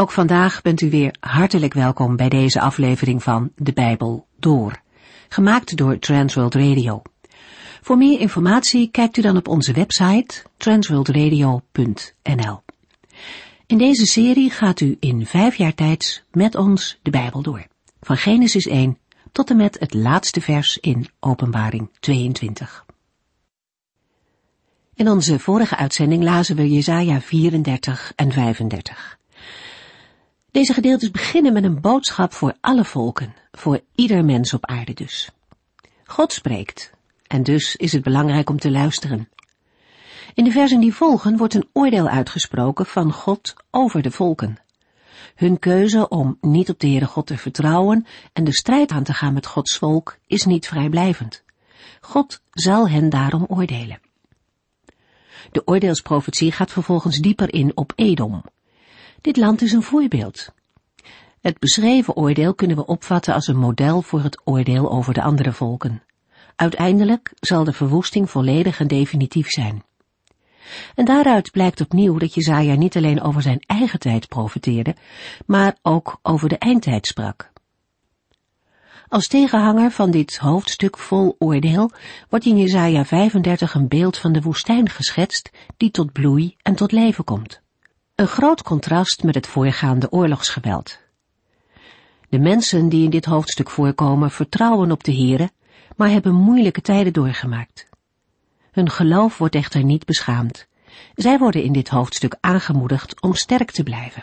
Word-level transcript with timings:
Ook 0.00 0.10
vandaag 0.10 0.62
bent 0.62 0.80
u 0.80 0.90
weer 0.90 1.14
hartelijk 1.20 1.74
welkom 1.74 2.16
bij 2.16 2.28
deze 2.28 2.60
aflevering 2.60 3.22
van 3.22 3.52
De 3.56 3.72
Bijbel 3.72 4.26
Door, 4.38 4.80
gemaakt 5.28 5.76
door 5.76 5.98
Transworld 5.98 6.54
Radio. 6.54 7.02
Voor 7.80 7.96
meer 7.96 8.20
informatie 8.20 8.90
kijkt 8.90 9.16
u 9.16 9.22
dan 9.22 9.36
op 9.36 9.48
onze 9.48 9.72
website 9.72 10.42
transworldradio.nl. 10.56 12.62
In 13.66 13.78
deze 13.78 14.06
serie 14.06 14.50
gaat 14.50 14.80
u 14.80 14.96
in 15.00 15.26
vijf 15.26 15.54
jaar 15.54 15.74
tijd 15.74 16.24
met 16.30 16.54
ons 16.54 16.98
de 17.02 17.10
Bijbel 17.10 17.42
door, 17.42 17.66
van 18.00 18.16
Genesis 18.16 18.66
1 18.66 18.98
tot 19.32 19.50
en 19.50 19.56
met 19.56 19.78
het 19.78 19.94
laatste 19.94 20.40
vers 20.40 20.78
in 20.78 21.08
Openbaring 21.20 21.90
22. 22.00 22.84
In 24.94 25.08
onze 25.08 25.38
vorige 25.38 25.76
uitzending 25.76 26.22
lazen 26.22 26.56
we 26.56 26.70
Jesaja 26.70 27.20
34 27.20 28.12
en 28.16 28.32
35. 28.32 29.17
Deze 30.50 30.72
gedeeltes 30.72 31.10
beginnen 31.10 31.52
met 31.52 31.64
een 31.64 31.80
boodschap 31.80 32.32
voor 32.32 32.56
alle 32.60 32.84
volken, 32.84 33.34
voor 33.52 33.80
ieder 33.94 34.24
mens 34.24 34.54
op 34.54 34.66
aarde 34.66 34.94
dus. 34.94 35.30
God 36.04 36.32
spreekt, 36.32 36.92
en 37.26 37.42
dus 37.42 37.76
is 37.76 37.92
het 37.92 38.02
belangrijk 38.02 38.50
om 38.50 38.58
te 38.58 38.70
luisteren. 38.70 39.28
In 40.34 40.44
de 40.44 40.50
versen 40.50 40.80
die 40.80 40.94
volgen 40.94 41.36
wordt 41.36 41.54
een 41.54 41.68
oordeel 41.72 42.08
uitgesproken 42.08 42.86
van 42.86 43.12
God 43.12 43.54
over 43.70 44.02
de 44.02 44.10
volken. 44.10 44.58
Hun 45.34 45.58
keuze 45.58 46.08
om 46.08 46.38
niet 46.40 46.70
op 46.70 46.78
de 46.78 46.86
Heere 46.86 47.06
God 47.06 47.26
te 47.26 47.38
vertrouwen 47.38 48.06
en 48.32 48.44
de 48.44 48.54
strijd 48.54 48.90
aan 48.90 49.04
te 49.04 49.12
gaan 49.12 49.32
met 49.32 49.46
Gods 49.46 49.78
volk 49.78 50.18
is 50.26 50.44
niet 50.44 50.66
vrijblijvend. 50.66 51.42
God 52.00 52.40
zal 52.50 52.88
hen 52.88 53.08
daarom 53.08 53.44
oordelen. 53.48 54.00
De 55.52 55.62
oordeelsprofetie 55.66 56.52
gaat 56.52 56.72
vervolgens 56.72 57.18
dieper 57.18 57.52
in 57.52 57.76
op 57.76 57.92
Edom, 57.96 58.42
dit 59.20 59.36
land 59.36 59.62
is 59.62 59.72
een 59.72 59.82
voorbeeld. 59.82 60.52
Het 61.40 61.58
beschreven 61.58 62.16
oordeel 62.16 62.54
kunnen 62.54 62.76
we 62.76 62.86
opvatten 62.86 63.34
als 63.34 63.46
een 63.46 63.58
model 63.58 64.02
voor 64.02 64.22
het 64.22 64.40
oordeel 64.44 64.90
over 64.90 65.14
de 65.14 65.22
andere 65.22 65.52
volken. 65.52 66.02
Uiteindelijk 66.56 67.32
zal 67.40 67.64
de 67.64 67.72
verwoesting 67.72 68.30
volledig 68.30 68.80
en 68.80 68.86
definitief 68.86 69.50
zijn. 69.50 69.82
En 70.94 71.04
daaruit 71.04 71.50
blijkt 71.50 71.80
opnieuw 71.80 72.18
dat 72.18 72.34
Jezaja 72.34 72.74
niet 72.74 72.96
alleen 72.96 73.20
over 73.20 73.42
zijn 73.42 73.60
eigen 73.66 73.98
tijd 73.98 74.28
profeteerde, 74.28 74.96
maar 75.46 75.76
ook 75.82 76.18
over 76.22 76.48
de 76.48 76.58
eindtijd 76.58 77.06
sprak. 77.06 77.50
Als 79.08 79.28
tegenhanger 79.28 79.90
van 79.90 80.10
dit 80.10 80.36
hoofdstuk 80.36 80.98
vol 80.98 81.36
oordeel 81.38 81.90
wordt 82.28 82.44
in 82.44 82.58
Jezaja 82.58 83.04
35 83.04 83.74
een 83.74 83.88
beeld 83.88 84.18
van 84.18 84.32
de 84.32 84.42
woestijn 84.42 84.88
geschetst 84.88 85.50
die 85.76 85.90
tot 85.90 86.12
bloei 86.12 86.56
en 86.62 86.74
tot 86.74 86.92
leven 86.92 87.24
komt. 87.24 87.60
Een 88.18 88.28
groot 88.28 88.62
contrast 88.62 89.22
met 89.22 89.34
het 89.34 89.46
voorgaande 89.46 90.10
oorlogsgeweld. 90.10 90.98
De 92.28 92.38
mensen 92.38 92.88
die 92.88 93.04
in 93.04 93.10
dit 93.10 93.24
hoofdstuk 93.24 93.70
voorkomen 93.70 94.30
vertrouwen 94.30 94.90
op 94.90 95.04
de 95.04 95.14
Here, 95.14 95.50
maar 95.96 96.08
hebben 96.08 96.34
moeilijke 96.34 96.80
tijden 96.80 97.12
doorgemaakt. 97.12 97.88
Hun 98.70 98.90
geloof 98.90 99.38
wordt 99.38 99.54
echter 99.54 99.84
niet 99.84 100.04
beschaamd. 100.04 100.68
Zij 101.14 101.38
worden 101.38 101.62
in 101.62 101.72
dit 101.72 101.88
hoofdstuk 101.88 102.36
aangemoedigd 102.40 103.22
om 103.22 103.34
sterk 103.34 103.70
te 103.70 103.82
blijven. 103.82 104.22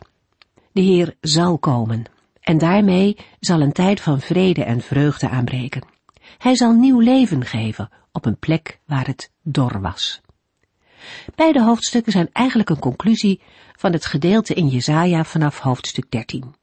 De 0.72 0.82
Heer 0.82 1.16
zal 1.22 1.58
komen, 1.58 2.04
en 2.42 2.58
daarmee 2.58 3.18
zal 3.40 3.62
een 3.62 3.74
tijd 3.74 4.02
van 4.02 4.20
vrede 4.20 4.64
en 4.64 4.82
vreugde 4.82 5.30
aanbreken. 5.30 5.86
Hij 6.38 6.56
zal 6.56 6.74
nieuw 6.74 7.00
leven 7.00 7.46
geven 7.46 7.90
op 8.12 8.26
een 8.26 8.40
plek 8.40 8.80
waar 8.86 9.06
het 9.06 9.32
dor 9.42 9.82
was. 9.82 10.22
Beide 11.36 11.62
hoofdstukken 11.62 12.12
zijn 12.12 12.30
eigenlijk 12.32 12.70
een 12.70 12.80
conclusie 12.80 13.42
van 13.76 13.94
het 13.94 14.06
gedeelte 14.06 14.54
in 14.54 14.68
Jesaja 14.68 15.24
vanaf 15.24 15.60
hoofdstuk 15.60 16.12
13. 16.12 16.56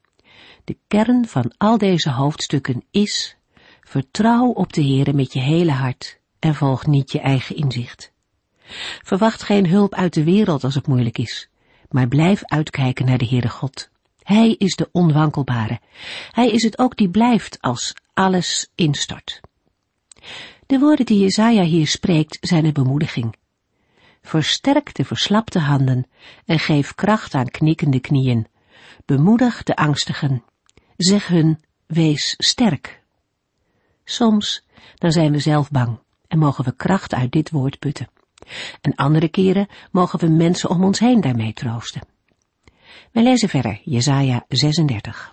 De 0.65 0.77
kern 0.89 1.27
van 1.29 1.53
al 1.59 1.79
deze 1.79 2.11
hoofdstukken 2.11 2.85
is, 2.91 3.37
vertrouw 3.81 4.49
op 4.49 4.73
de 4.73 4.83
Heere 4.83 5.13
met 5.13 5.33
je 5.33 5.41
hele 5.41 5.73
hart 5.73 6.19
en 6.39 6.55
volg 6.55 6.87
niet 6.87 7.13
je 7.13 7.21
eigen 7.21 7.57
inzicht. 7.57 8.13
Verwacht 9.03 9.43
geen 9.43 9.69
hulp 9.69 9.95
uit 9.95 10.15
de 10.15 10.25
wereld 10.25 10.65
als 10.65 10.75
het 10.75 10.87
moeilijk 10.87 11.19
is, 11.19 11.49
maar 11.91 12.09
blijf 12.09 12.45
uitkijken 12.45 13.07
naar 13.07 13.19
de 13.19 13.27
Heere 13.27 13.49
God. 13.49 13.91
Hij 14.23 14.55
is 14.59 14.75
de 14.75 14.89
onwankelbare. 14.93 15.81
Hij 16.31 16.51
is 16.51 16.63
het 16.63 16.79
ook 16.79 16.97
die 16.97 17.11
blijft 17.11 17.61
als 17.61 17.95
alles 18.15 18.71
instort. 18.75 19.41
De 20.67 20.79
woorden 20.79 21.07
die 21.07 21.19
Jesaja 21.19 21.63
hier 21.63 21.87
spreekt 21.87 22.39
zijn 22.41 22.65
een 22.65 22.73
bemoediging. 22.73 23.37
Versterk 24.23 24.95
de 24.95 25.05
verslapte 25.05 25.59
handen 25.59 26.07
en 26.45 26.59
geef 26.59 26.95
kracht 26.95 27.35
aan 27.35 27.51
knikkende 27.51 28.01
knieën. 28.01 28.47
Bemoedig 29.05 29.63
de 29.63 29.77
angstigen. 29.77 30.45
Zeg 30.97 31.27
hun, 31.27 31.61
wees 31.87 32.35
sterk. 32.39 33.03
Soms, 34.05 34.65
dan 34.95 35.13
zijn 35.13 35.33
we 35.33 35.39
zelf 35.39 35.71
bang 35.71 35.99
en 36.29 36.39
mogen 36.39 36.65
we 36.65 36.77
kracht 36.77 37.15
uit 37.15 37.33
dit 37.33 37.51
woord 37.51 37.79
putten. 37.79 38.09
En 38.81 38.95
andere 38.95 39.29
keren 39.29 39.69
mogen 39.91 40.19
we 40.19 40.29
mensen 40.29 40.71
om 40.71 40.85
ons 40.85 40.99
heen 40.99 41.21
daarmee 41.21 41.53
troosten. 41.53 42.03
We 43.13 43.23
lezen 43.23 43.49
verder, 43.49 43.81
Jesaja 43.85 44.45
36. 44.49 45.31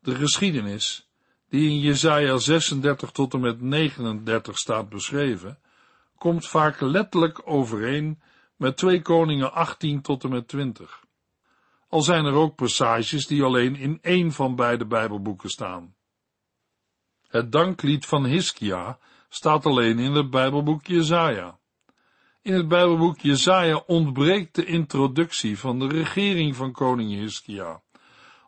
De 0.00 0.14
geschiedenis, 0.14 1.08
die 1.48 1.70
in 1.70 1.80
Jesaja 1.80 2.38
36 2.38 3.10
tot 3.10 3.34
en 3.34 3.40
met 3.40 3.60
39 3.60 4.58
staat 4.58 4.88
beschreven, 4.88 5.58
komt 6.22 6.48
vaak 6.48 6.80
letterlijk 6.80 7.40
overeen 7.44 8.22
met 8.56 8.76
2 8.76 9.02
Koningen 9.02 9.52
18 9.52 10.02
tot 10.02 10.24
en 10.24 10.30
met 10.30 10.48
20. 10.48 11.04
Al 11.88 12.02
zijn 12.02 12.24
er 12.24 12.32
ook 12.32 12.54
passages 12.54 13.26
die 13.26 13.42
alleen 13.42 13.76
in 13.76 13.98
één 14.02 14.32
van 14.32 14.56
beide 14.56 14.86
Bijbelboeken 14.86 15.48
staan. 15.48 15.94
Het 17.28 17.52
danklied 17.52 18.06
van 18.06 18.24
Hiskia 18.24 18.98
staat 19.28 19.66
alleen 19.66 19.98
in 19.98 20.12
het 20.12 20.30
Bijbelboek 20.30 20.86
Jezaja. 20.86 21.58
In 22.42 22.54
het 22.54 22.68
Bijbelboek 22.68 23.18
Jezaja 23.18 23.82
ontbreekt 23.86 24.54
de 24.54 24.64
introductie 24.64 25.58
van 25.58 25.78
de 25.78 25.86
regering 25.86 26.56
van 26.56 26.72
koning 26.72 27.12
Hiskia, 27.12 27.82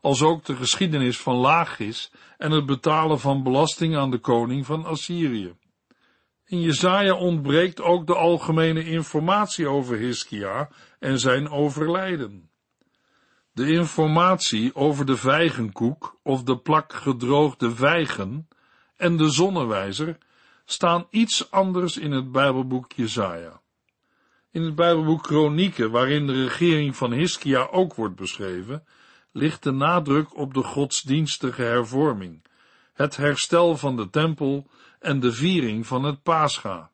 als 0.01 0.23
ook 0.23 0.45
de 0.45 0.57
geschiedenis 0.57 1.21
van 1.21 1.37
Lagis 1.37 2.13
en 2.39 2.51
het 2.51 2.67
betalen 2.67 3.21
van 3.21 3.43
belasting 3.43 3.97
aan 3.97 4.11
de 4.11 4.19
koning 4.19 4.67
van 4.67 4.85
Assyrië. 4.85 5.55
In 6.47 6.61
Jezaja 6.61 7.15
ontbreekt 7.15 7.81
ook 7.81 8.07
de 8.07 8.15
algemene 8.15 8.85
informatie 8.85 9.69
over 9.69 9.97
Hiskia 9.97 10.69
en 10.99 11.19
zijn 11.19 11.49
overlijden. 11.49 12.51
De 13.53 13.73
informatie 13.73 14.75
over 14.75 15.07
de 15.07 15.17
vijgenkoek 15.17 16.19
of 16.23 16.43
de 16.43 16.59
plak 16.59 16.93
gedroogde 16.93 17.75
vijgen 17.75 18.49
en 18.97 19.17
de 19.17 19.31
zonnewijzer 19.31 20.19
staan 20.65 21.07
iets 21.11 21.51
anders 21.51 21.97
in 21.97 22.13
het 22.13 22.33
Bijbelboek 22.33 22.93
Jezaja. 22.93 23.61
In 24.51 24.63
het 24.63 24.75
Bijbelboek 24.75 25.23
Kronieken, 25.23 25.91
waarin 25.91 26.27
de 26.27 26.43
regering 26.43 26.97
van 26.97 27.13
Hiskia 27.13 27.69
ook 27.71 27.95
wordt 27.95 28.17
beschreven, 28.17 28.85
ligt 29.33 29.63
de 29.63 29.71
nadruk 29.71 30.37
op 30.37 30.55
de 30.55 30.63
godsdienstige 30.63 31.63
hervorming, 31.63 32.45
het 32.93 33.17
herstel 33.17 33.77
van 33.77 33.97
de 33.97 34.11
tempel 34.11 34.71
en 35.05 35.21
de 35.21 35.33
viering 35.33 35.87
van 35.87 36.05
het 36.05 36.23
Pascha. 36.23 36.91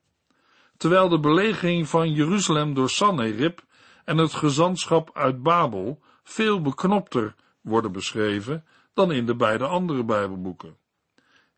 Terwijl 0.76 1.08
de 1.08 1.20
belegering 1.20 1.88
van 1.88 2.12
Jeruzalem 2.12 2.74
door 2.74 2.90
Sanherib 2.90 3.62
en 4.04 4.18
het 4.18 4.32
gezantschap 4.32 5.10
uit 5.14 5.42
Babel 5.42 6.02
veel 6.22 6.60
beknopter 6.60 7.34
worden 7.60 7.92
beschreven 7.92 8.64
dan 8.94 9.12
in 9.12 9.26
de 9.26 9.36
beide 9.36 9.66
andere 9.66 10.04
Bijbelboeken. 10.04 10.76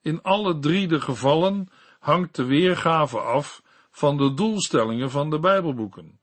In 0.02 0.22
alle 0.22 0.58
drie 0.58 0.88
de 0.88 1.00
gevallen 1.00 1.68
hangt 1.98 2.36
de 2.36 2.44
weergave 2.44 3.18
af 3.18 3.62
van 3.90 4.16
de 4.16 4.34
doelstellingen 4.34 5.10
van 5.10 5.30
de 5.30 5.38
Bijbelboeken. 5.38 6.20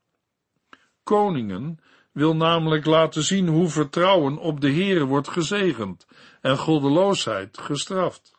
Koningen 1.02 1.80
wil 2.12 2.36
namelijk 2.36 2.84
laten 2.84 3.22
zien 3.22 3.48
hoe 3.48 3.68
vertrouwen 3.68 4.38
op 4.38 4.60
de 4.60 4.72
Heere 4.72 5.04
wordt 5.04 5.28
gezegend 5.28 6.06
en 6.40 6.56
goddeloosheid 6.56 7.58
gestraft 7.58 8.38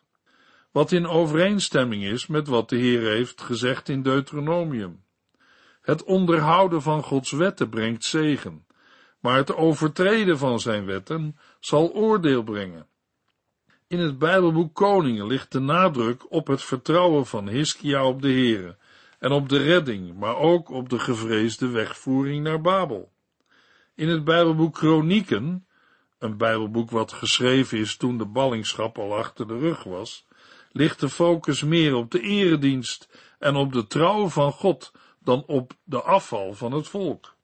wat 0.72 0.92
in 0.92 1.06
overeenstemming 1.06 2.04
is 2.04 2.26
met 2.26 2.46
wat 2.46 2.68
de 2.68 2.76
Heer 2.76 3.00
heeft 3.00 3.42
gezegd 3.42 3.88
in 3.88 4.02
Deuteronomium. 4.02 5.04
Het 5.82 6.04
onderhouden 6.04 6.82
van 6.82 7.02
Gods 7.02 7.30
wetten 7.30 7.68
brengt 7.68 8.04
zegen, 8.04 8.66
maar 9.20 9.36
het 9.36 9.54
overtreden 9.54 10.38
van 10.38 10.60
zijn 10.60 10.84
wetten 10.84 11.38
zal 11.60 11.92
oordeel 11.92 12.42
brengen. 12.42 12.86
In 13.86 13.98
het 13.98 14.18
Bijbelboek 14.18 14.74
Koningen 14.74 15.26
ligt 15.26 15.52
de 15.52 15.60
nadruk 15.60 16.32
op 16.32 16.46
het 16.46 16.62
vertrouwen 16.62 17.26
van 17.26 17.48
Hiskia 17.48 18.06
op 18.06 18.22
de 18.22 18.30
Heere 18.30 18.76
en 19.18 19.32
op 19.32 19.48
de 19.48 19.62
redding, 19.62 20.18
maar 20.18 20.36
ook 20.36 20.70
op 20.70 20.88
de 20.88 20.98
gevreesde 20.98 21.68
wegvoering 21.68 22.42
naar 22.42 22.60
Babel. 22.60 23.12
In 23.94 24.08
het 24.08 24.24
Bijbelboek 24.24 24.74
Kronieken, 24.74 25.66
een 26.18 26.36
Bijbelboek 26.36 26.90
wat 26.90 27.12
geschreven 27.12 27.78
is 27.78 27.96
toen 27.96 28.18
de 28.18 28.26
ballingschap 28.26 28.98
al 28.98 29.16
achter 29.16 29.48
de 29.48 29.58
rug 29.58 29.84
was, 29.84 30.26
ligt 30.72 31.00
de 31.00 31.08
focus 31.08 31.62
meer 31.62 31.94
op 31.94 32.10
de 32.10 32.20
eredienst 32.20 33.08
en 33.38 33.56
op 33.56 33.72
de 33.72 33.86
trouw 33.86 34.28
van 34.28 34.52
God 34.52 34.92
dan 35.20 35.44
op 35.46 35.72
de 35.84 36.02
afval 36.02 36.54
van 36.54 36.72
het 36.72 36.88
volk. 36.88 37.34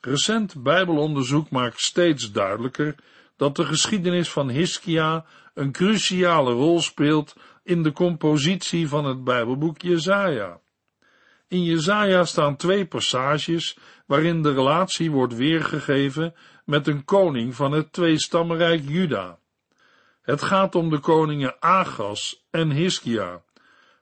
Recent 0.00 0.62
Bijbelonderzoek 0.62 1.50
maakt 1.50 1.80
steeds 1.80 2.32
duidelijker 2.32 2.94
dat 3.36 3.56
de 3.56 3.64
geschiedenis 3.64 4.30
van 4.30 4.48
Hiskia 4.48 5.24
een 5.54 5.72
cruciale 5.72 6.52
rol 6.52 6.80
speelt 6.80 7.34
in 7.62 7.82
de 7.82 7.92
compositie 7.92 8.88
van 8.88 9.04
het 9.04 9.24
Bijbelboek 9.24 9.82
Jesaja. 9.82 10.60
In 11.48 11.64
Jesaja 11.64 12.24
staan 12.24 12.56
twee 12.56 12.86
passages 12.86 13.78
waarin 14.06 14.42
de 14.42 14.52
relatie 14.52 15.10
wordt 15.10 15.34
weergegeven 15.34 16.34
met 16.64 16.86
een 16.86 17.04
koning 17.04 17.54
van 17.54 17.72
het 17.72 17.92
tweestammenrijk 17.92 18.88
Juda. 18.88 19.38
Het 20.28 20.42
gaat 20.42 20.74
om 20.74 20.90
de 20.90 20.98
koningen 20.98 21.62
Agas 21.62 22.46
en 22.50 22.70
Hiskia, 22.70 23.42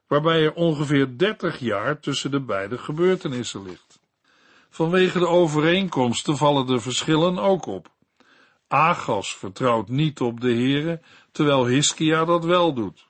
waarbij 0.07 0.43
er 0.43 0.53
ongeveer 0.53 1.17
dertig 1.17 1.59
jaar 1.59 1.99
tussen 1.99 2.31
de 2.31 2.39
beide 2.39 2.77
gebeurtenissen 2.77 3.63
ligt. 3.63 3.99
Vanwege 4.69 5.19
de 5.19 5.27
overeenkomsten 5.27 6.37
vallen 6.37 6.65
de 6.65 6.79
verschillen 6.79 7.37
ook 7.37 7.65
op. 7.65 7.87
Agas 8.67 9.35
vertrouwt 9.35 9.87
niet 9.87 10.19
op 10.21 10.41
de 10.41 10.51
Heere, 10.53 11.01
terwijl 11.31 11.65
Hiskia 11.65 12.25
dat 12.25 12.45
wel 12.45 12.73
doet. 12.73 13.07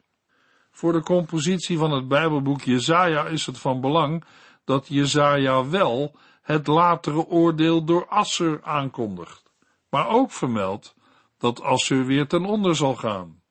Voor 0.71 0.93
de 0.93 1.01
compositie 1.01 1.77
van 1.77 1.91
het 1.91 2.07
Bijbelboek 2.07 2.61
Jezaja 2.61 3.25
is 3.25 3.45
het 3.45 3.57
van 3.57 3.81
belang 3.81 4.23
dat 4.63 4.87
Jezaja 4.87 5.69
wel 5.69 6.15
het 6.41 6.67
latere 6.67 7.25
oordeel 7.27 7.83
door 7.83 8.07
Asser 8.07 8.63
aankondigt, 8.63 9.51
maar 9.89 10.09
ook 10.09 10.31
vermeldt 10.31 10.95
dat 11.37 11.61
Assur 11.61 12.05
weer 12.05 12.27
ten 12.27 12.45
onder 12.45 12.75
zal 12.75 12.95
gaan. 12.95 13.41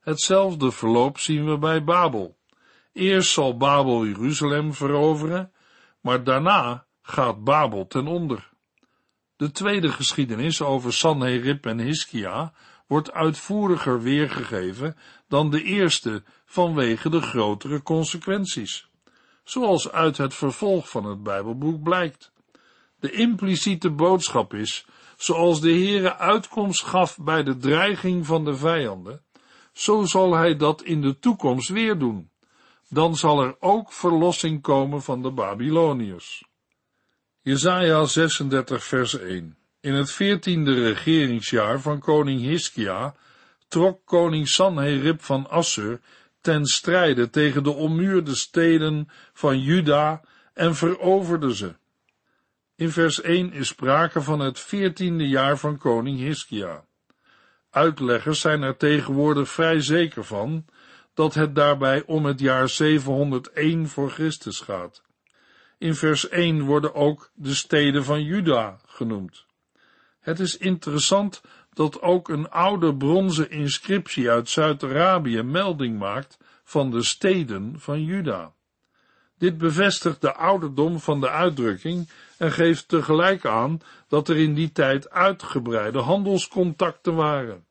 Hetzelfde 0.00 0.70
verloop 0.70 1.18
zien 1.18 1.46
we 1.46 1.58
bij 1.58 1.84
Babel. 1.84 2.36
Eerst 2.92 3.32
zal 3.32 3.56
Babel 3.56 4.06
Jeruzalem 4.06 4.74
veroveren, 4.74 5.52
maar 6.00 6.24
daarna 6.24 6.86
gaat 7.02 7.44
Babel 7.44 7.86
ten 7.86 8.06
onder. 8.06 8.50
De 9.36 9.50
tweede 9.50 9.88
geschiedenis 9.88 10.62
over 10.62 10.92
Sanherib 10.92 11.66
en 11.66 11.78
Hiskia 11.78 12.52
wordt 12.86 13.12
uitvoeriger 13.12 14.02
weergegeven 14.02 14.96
dan 15.28 15.50
de 15.50 15.62
eerste 15.62 16.24
vanwege 16.44 17.10
de 17.10 17.20
grotere 17.20 17.82
consequenties, 17.82 18.88
zoals 19.44 19.90
uit 19.90 20.16
het 20.16 20.34
vervolg 20.34 20.88
van 20.88 21.04
het 21.04 21.22
Bijbelboek 21.22 21.82
blijkt. 21.82 22.32
De 23.00 23.10
impliciete 23.10 23.90
boodschap 23.90 24.54
is, 24.54 24.86
zoals 25.16 25.60
de 25.60 25.70
Heere 25.70 26.16
uitkomst 26.16 26.82
gaf 26.82 27.18
bij 27.18 27.42
de 27.42 27.56
dreiging 27.56 28.26
van 28.26 28.44
de 28.44 28.56
vijanden, 28.56 29.22
zo 29.72 30.04
zal 30.04 30.34
hij 30.34 30.56
dat 30.56 30.82
in 30.82 31.00
de 31.00 31.18
toekomst 31.18 31.68
weer 31.68 31.98
doen. 31.98 32.30
Dan 32.88 33.16
zal 33.16 33.42
er 33.42 33.56
ook 33.60 33.92
verlossing 33.92 34.62
komen 34.62 35.02
van 35.02 35.22
de 35.22 35.30
Babyloniërs. 35.30 36.44
Jesaja 37.40 38.04
36 38.04 38.84
vers 38.84 39.18
1 39.18 39.56
In 39.80 39.94
het 39.94 40.12
veertiende 40.12 40.74
regeringsjaar 40.74 41.80
van 41.80 41.98
koning 41.98 42.40
Hiskia 42.40 43.14
trok 43.68 44.00
koning 44.04 44.48
Sanherib 44.48 45.22
van 45.22 45.50
Assur 45.50 46.00
ten 46.40 46.66
strijde 46.66 47.30
tegen 47.30 47.62
de 47.62 47.70
ommuurde 47.70 48.34
steden 48.34 49.08
van 49.32 49.60
Juda 49.60 50.20
en 50.54 50.74
veroverde 50.74 51.54
ze. 51.54 51.74
In 52.78 52.90
vers 52.90 53.20
1 53.20 53.52
is 53.52 53.68
sprake 53.68 54.20
van 54.22 54.40
het 54.40 54.60
veertiende 54.60 55.28
jaar 55.28 55.58
van 55.58 55.78
koning 55.78 56.18
Hiskia. 56.18 56.84
Uitleggers 57.70 58.40
zijn 58.40 58.62
er 58.62 58.76
tegenwoordig 58.76 59.48
vrij 59.48 59.80
zeker 59.80 60.24
van 60.24 60.64
dat 61.14 61.34
het 61.34 61.54
daarbij 61.54 62.02
om 62.06 62.24
het 62.24 62.40
jaar 62.40 62.68
701 62.68 63.88
voor 63.88 64.10
Christus 64.10 64.60
gaat. 64.60 65.02
In 65.78 65.94
vers 65.94 66.28
1 66.28 66.62
worden 66.62 66.94
ook 66.94 67.30
de 67.34 67.54
steden 67.54 68.04
van 68.04 68.22
Juda 68.22 68.80
genoemd. 68.86 69.46
Het 70.20 70.40
is 70.40 70.56
interessant 70.56 71.42
dat 71.72 72.02
ook 72.02 72.28
een 72.28 72.50
oude 72.50 72.96
bronzen 72.96 73.50
inscriptie 73.50 74.30
uit 74.30 74.48
Zuid-Arabië 74.48 75.42
melding 75.42 75.98
maakt 75.98 76.38
van 76.64 76.90
de 76.90 77.02
steden 77.02 77.80
van 77.80 78.04
Juda. 78.04 78.55
Dit 79.38 79.58
bevestigt 79.58 80.20
de 80.20 80.34
ouderdom 80.34 81.00
van 81.00 81.20
de 81.20 81.30
uitdrukking 81.30 82.08
en 82.38 82.52
geeft 82.52 82.88
tegelijk 82.88 83.46
aan 83.46 83.80
dat 84.08 84.28
er 84.28 84.36
in 84.36 84.54
die 84.54 84.72
tijd 84.72 85.10
uitgebreide 85.10 85.98
handelscontacten 85.98 87.14
waren. 87.14 87.64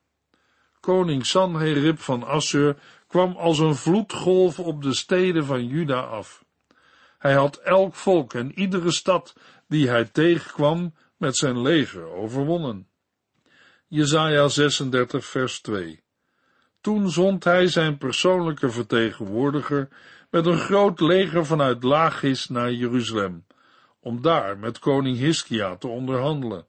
Koning 0.80 1.26
Sanherib 1.26 2.00
van 2.00 2.24
Assur 2.24 2.76
kwam 3.08 3.36
als 3.36 3.60
een 3.60 3.76
vloedgolf 3.76 4.60
op 4.60 4.84
de 4.84 4.94
steden 4.94 5.46
van 5.46 5.68
Juda 5.68 6.00
af. 6.00 6.46
Hij 7.18 7.34
had 7.34 7.58
elk 7.58 7.96
volk 7.96 8.34
en 8.34 8.60
iedere 8.60 8.92
stad 8.92 9.36
die 9.68 9.90
hij 9.90 10.06
tegenkwam 10.06 10.94
met 11.18 11.38
zijn 11.38 11.62
leger 11.62 12.08
overwonnen. 12.08 12.88
Jesaja 13.88 14.48
36 14.48 15.26
vers 15.26 15.62
2 15.62 16.04
Toen 16.82 17.10
zond 17.10 17.44
hij 17.44 17.68
zijn 17.68 17.98
persoonlijke 17.98 18.70
vertegenwoordiger 18.70 19.88
met 20.36 20.46
een 20.46 20.58
groot 20.58 21.00
leger 21.00 21.46
vanuit 21.46 21.84
Lachis 21.84 22.50
naar 22.50 22.72
Jeruzalem, 22.72 23.46
om 24.00 24.22
daar 24.22 24.58
met 24.58 24.80
koning 24.80 25.18
Hiskia 25.18 25.76
te 25.76 25.88
onderhandelen. 25.88 26.68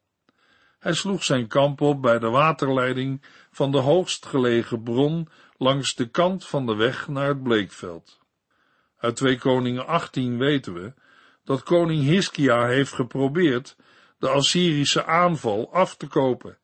Hij 0.78 0.92
sloeg 0.92 1.24
zijn 1.24 1.46
kamp 1.46 1.80
op 1.80 2.02
bij 2.02 2.18
de 2.18 2.28
waterleiding 2.28 3.22
van 3.50 3.72
de 3.72 3.78
hoogst 3.78 4.26
gelegen 4.26 4.82
bron 4.82 5.28
langs 5.56 5.94
de 5.94 6.08
kant 6.08 6.46
van 6.46 6.66
de 6.66 6.74
weg 6.74 7.08
naar 7.08 7.28
het 7.28 7.42
bleekveld. 7.42 8.20
Uit 8.98 9.16
2 9.16 9.38
Koningen 9.38 9.86
18 9.86 10.38
weten 10.38 10.74
we 10.74 10.92
dat 11.44 11.62
koning 11.62 12.02
Hiskia 12.02 12.66
heeft 12.66 12.92
geprobeerd 12.92 13.76
de 14.18 14.28
Assyrische 14.28 15.04
aanval 15.04 15.72
af 15.72 15.96
te 15.96 16.06
kopen. 16.06 16.58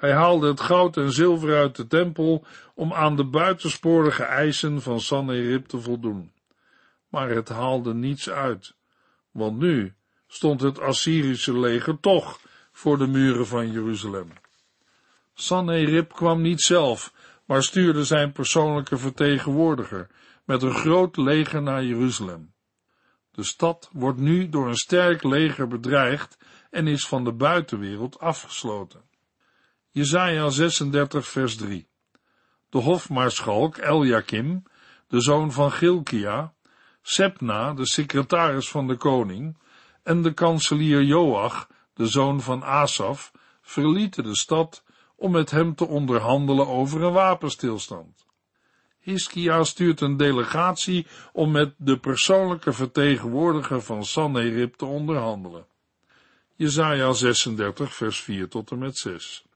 Hij 0.00 0.12
haalde 0.12 0.48
het 0.48 0.60
goud 0.60 0.96
en 0.96 1.12
zilver 1.12 1.56
uit 1.56 1.76
de 1.76 1.86
tempel 1.86 2.44
om 2.74 2.92
aan 2.92 3.16
de 3.16 3.24
buitensporige 3.24 4.22
eisen 4.22 4.82
van 4.82 5.00
Sanherib 5.00 5.66
te 5.66 5.80
voldoen. 5.80 6.32
Maar 7.08 7.30
het 7.30 7.48
haalde 7.48 7.94
niets 7.94 8.30
uit, 8.30 8.74
want 9.30 9.58
nu 9.58 9.94
stond 10.26 10.60
het 10.60 10.80
Assyrische 10.80 11.58
leger 11.58 12.00
toch 12.00 12.40
voor 12.72 12.98
de 12.98 13.06
muren 13.06 13.46
van 13.46 13.72
Jeruzalem. 13.72 14.28
Sanherib 15.34 16.12
kwam 16.12 16.40
niet 16.40 16.60
zelf, 16.60 17.12
maar 17.44 17.62
stuurde 17.62 18.04
zijn 18.04 18.32
persoonlijke 18.32 18.98
vertegenwoordiger 18.98 20.06
met 20.44 20.62
een 20.62 20.74
groot 20.74 21.16
leger 21.16 21.62
naar 21.62 21.84
Jeruzalem. 21.84 22.52
De 23.30 23.44
stad 23.44 23.90
wordt 23.92 24.18
nu 24.18 24.48
door 24.48 24.68
een 24.68 24.76
sterk 24.76 25.22
leger 25.22 25.68
bedreigd 25.68 26.38
en 26.70 26.86
is 26.86 27.06
van 27.06 27.24
de 27.24 27.32
buitenwereld 27.32 28.18
afgesloten. 28.18 29.08
Jesaja 29.92 30.50
36 30.50 31.28
vers 31.28 31.56
3 31.56 31.88
De 32.68 32.78
hofmaarschalk 32.78 33.76
Eljakim, 33.76 34.62
de 35.08 35.20
zoon 35.20 35.52
van 35.52 35.72
Gilkia, 35.72 36.54
Sepna, 37.02 37.74
de 37.74 37.86
secretaris 37.86 38.68
van 38.68 38.86
de 38.86 38.96
koning, 38.96 39.56
en 40.02 40.22
de 40.22 40.32
kanselier 40.32 41.02
Joach, 41.02 41.68
de 41.94 42.06
zoon 42.06 42.40
van 42.40 42.64
Asaf, 42.64 43.32
verlieten 43.62 44.24
de 44.24 44.36
stad 44.36 44.84
om 45.16 45.30
met 45.30 45.50
hem 45.50 45.74
te 45.74 45.86
onderhandelen 45.86 46.66
over 46.66 47.02
een 47.02 47.12
wapenstilstand. 47.12 48.26
Hiskia 49.00 49.64
stuurt 49.64 50.00
een 50.00 50.16
delegatie 50.16 51.06
om 51.32 51.50
met 51.50 51.74
de 51.76 51.98
persoonlijke 51.98 52.72
vertegenwoordiger 52.72 53.82
van 53.82 54.04
Sanherib 54.04 54.74
te 54.74 54.84
onderhandelen. 54.84 55.66
Jesaja 56.54 57.12
36 57.12 57.94
vers 57.94 58.20
4 58.20 58.48
tot 58.48 58.70
en 58.70 58.78
met 58.78 58.96
6 58.96 59.48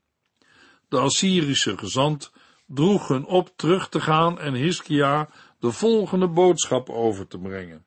De 0.88 0.98
Assyrische 0.98 1.78
gezant 1.78 2.32
droeg 2.66 3.08
hun 3.08 3.26
op 3.26 3.52
terug 3.56 3.88
te 3.88 4.00
gaan 4.00 4.40
en 4.40 4.54
Hiskia 4.54 5.28
de 5.58 5.72
volgende 5.72 6.28
boodschap 6.28 6.90
over 6.90 7.26
te 7.26 7.38
brengen. 7.38 7.84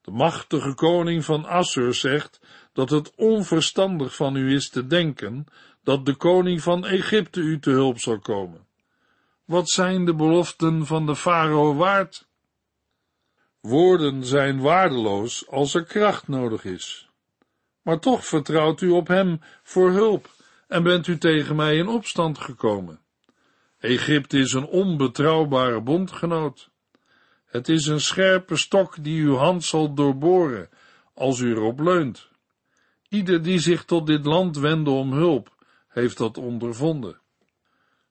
De 0.00 0.10
machtige 0.10 0.74
koning 0.74 1.24
van 1.24 1.44
Assur 1.44 1.94
zegt 1.94 2.40
dat 2.72 2.90
het 2.90 3.14
onverstandig 3.14 4.14
van 4.14 4.36
u 4.36 4.54
is 4.54 4.68
te 4.68 4.86
denken 4.86 5.46
dat 5.82 6.06
de 6.06 6.14
koning 6.14 6.62
van 6.62 6.86
Egypte 6.86 7.40
u 7.40 7.58
te 7.58 7.70
hulp 7.70 7.98
zal 7.98 8.18
komen. 8.18 8.66
Wat 9.44 9.70
zijn 9.70 10.04
de 10.04 10.14
beloften 10.14 10.86
van 10.86 11.06
de 11.06 11.16
farao 11.16 11.74
waard? 11.74 12.28
Woorden 13.60 14.24
zijn 14.24 14.60
waardeloos 14.60 15.48
als 15.48 15.74
er 15.74 15.84
kracht 15.84 16.28
nodig 16.28 16.64
is. 16.64 17.08
Maar 17.82 17.98
toch 17.98 18.26
vertrouwt 18.26 18.80
u 18.80 18.90
op 18.90 19.08
hem 19.08 19.40
voor 19.62 19.90
hulp 19.90 20.28
en 20.70 20.82
bent 20.82 21.06
u 21.06 21.18
tegen 21.18 21.56
mij 21.56 21.76
in 21.76 21.88
opstand 21.88 22.38
gekomen. 22.38 23.00
Egypte 23.78 24.38
is 24.38 24.52
een 24.52 24.66
onbetrouwbare 24.66 25.80
bondgenoot. 25.80 26.70
Het 27.46 27.68
is 27.68 27.86
een 27.86 28.00
scherpe 28.00 28.56
stok 28.56 29.04
die 29.04 29.22
uw 29.22 29.34
hand 29.34 29.64
zal 29.64 29.94
doorboren 29.94 30.68
als 31.14 31.40
u 31.40 31.50
erop 31.50 31.80
leunt. 31.80 32.28
Ieder 33.08 33.42
die 33.42 33.58
zich 33.58 33.84
tot 33.84 34.06
dit 34.06 34.24
land 34.24 34.56
wendde 34.56 34.90
om 34.90 35.12
hulp, 35.12 35.54
heeft 35.88 36.16
dat 36.16 36.38
ondervonden. 36.38 37.20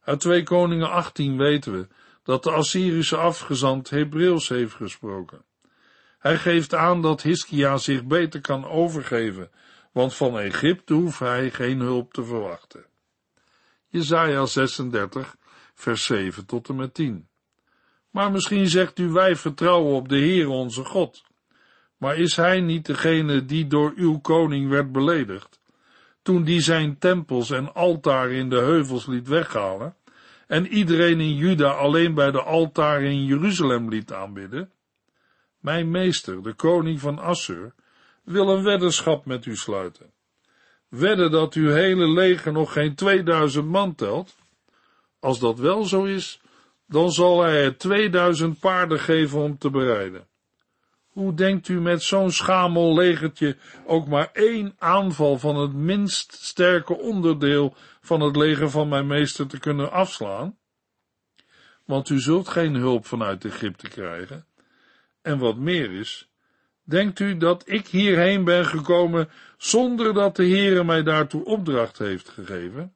Uit 0.01 0.19
2 0.19 0.43
Koningen 0.43 0.89
18 0.89 1.37
weten 1.37 1.73
we 1.73 1.87
dat 2.23 2.43
de 2.43 2.51
Assyrische 2.51 3.17
afgezant 3.17 3.89
Hebreeuws 3.89 4.49
heeft 4.49 4.73
gesproken. 4.73 5.45
Hij 6.19 6.37
geeft 6.37 6.75
aan 6.75 7.01
dat 7.01 7.21
Hiskia 7.21 7.77
zich 7.77 8.05
beter 8.05 8.41
kan 8.41 8.65
overgeven, 8.65 9.51
want 9.99 10.15
van 10.15 10.39
Egypte 10.39 10.93
hoeft 10.93 11.19
hij 11.19 11.51
geen 11.51 11.79
hulp 11.79 12.13
te 12.13 12.23
verwachten. 12.23 12.85
Jesaja 13.87 14.45
36, 14.45 15.35
vers 15.73 16.05
7 16.05 16.45
tot 16.45 16.69
en 16.69 16.75
met 16.75 16.93
10. 16.93 17.27
Maar 18.09 18.31
misschien 18.31 18.67
zegt 18.67 18.99
u, 18.99 19.09
wij 19.09 19.35
vertrouwen 19.35 19.95
op 19.95 20.09
de 20.09 20.17
Heer 20.17 20.47
onze 20.47 20.85
God. 20.85 21.23
Maar 21.97 22.17
is 22.17 22.35
hij 22.35 22.61
niet 22.61 22.85
degene 22.85 23.45
die 23.45 23.67
door 23.67 23.93
uw 23.95 24.19
koning 24.19 24.69
werd 24.69 24.91
beledigd, 24.91 25.59
toen 26.21 26.43
die 26.43 26.61
zijn 26.61 26.97
tempels 26.97 27.51
en 27.51 27.73
altaren 27.73 28.35
in 28.35 28.49
de 28.49 28.59
heuvels 28.59 29.05
liet 29.05 29.27
weghalen, 29.27 29.95
en 30.47 30.67
iedereen 30.67 31.19
in 31.19 31.35
Juda 31.35 31.71
alleen 31.71 32.13
bij 32.13 32.31
de 32.31 32.41
altaren 32.41 33.11
in 33.11 33.25
Jeruzalem 33.25 33.89
liet 33.89 34.13
aanbidden? 34.13 34.71
Mijn 35.59 35.91
meester, 35.91 36.43
de 36.43 36.53
koning 36.53 36.99
van 36.99 37.19
Assur, 37.19 37.73
wil 38.29 38.49
een 38.49 38.63
weddenschap 38.63 39.25
met 39.25 39.45
u 39.45 39.55
sluiten. 39.55 40.13
Wedden 40.87 41.31
dat 41.31 41.53
uw 41.53 41.69
hele 41.69 42.07
leger 42.07 42.51
nog 42.51 42.73
geen 42.73 42.95
2000 42.95 43.65
man 43.65 43.95
telt? 43.95 44.35
Als 45.19 45.39
dat 45.39 45.59
wel 45.59 45.83
zo 45.83 46.03
is, 46.03 46.41
dan 46.87 47.11
zal 47.11 47.41
hij 47.41 47.63
er 47.63 47.77
2000 47.77 48.59
paarden 48.59 48.99
geven 48.99 49.39
om 49.39 49.57
te 49.57 49.69
bereiden. 49.69 50.27
Hoe 51.07 51.33
denkt 51.33 51.67
u 51.67 51.81
met 51.81 52.03
zo'n 52.03 52.31
schamel 52.31 52.95
legertje 52.95 53.57
ook 53.85 54.07
maar 54.07 54.29
één 54.33 54.75
aanval 54.77 55.37
van 55.37 55.55
het 55.55 55.73
minst 55.73 56.33
sterke 56.33 56.97
onderdeel 56.97 57.75
van 58.01 58.21
het 58.21 58.35
leger 58.35 58.69
van 58.69 58.89
mijn 58.89 59.07
meester 59.07 59.47
te 59.47 59.59
kunnen 59.59 59.91
afslaan? 59.91 60.57
Want 61.85 62.09
u 62.09 62.19
zult 62.19 62.47
geen 62.47 62.75
hulp 62.75 63.05
vanuit 63.05 63.45
Egypte 63.45 63.87
krijgen. 63.87 64.45
En 65.21 65.37
wat 65.37 65.57
meer 65.57 65.91
is, 65.91 66.28
denkt 66.89 67.19
u 67.19 67.37
dat 67.37 67.63
ik 67.65 67.87
hierheen 67.87 68.43
ben 68.43 68.65
gekomen 68.65 69.29
zonder 69.57 70.13
dat 70.13 70.35
de 70.35 70.47
Heere 70.47 70.83
mij 70.83 71.03
daartoe 71.03 71.45
opdracht 71.45 71.97
heeft 71.97 72.29
gegeven? 72.29 72.93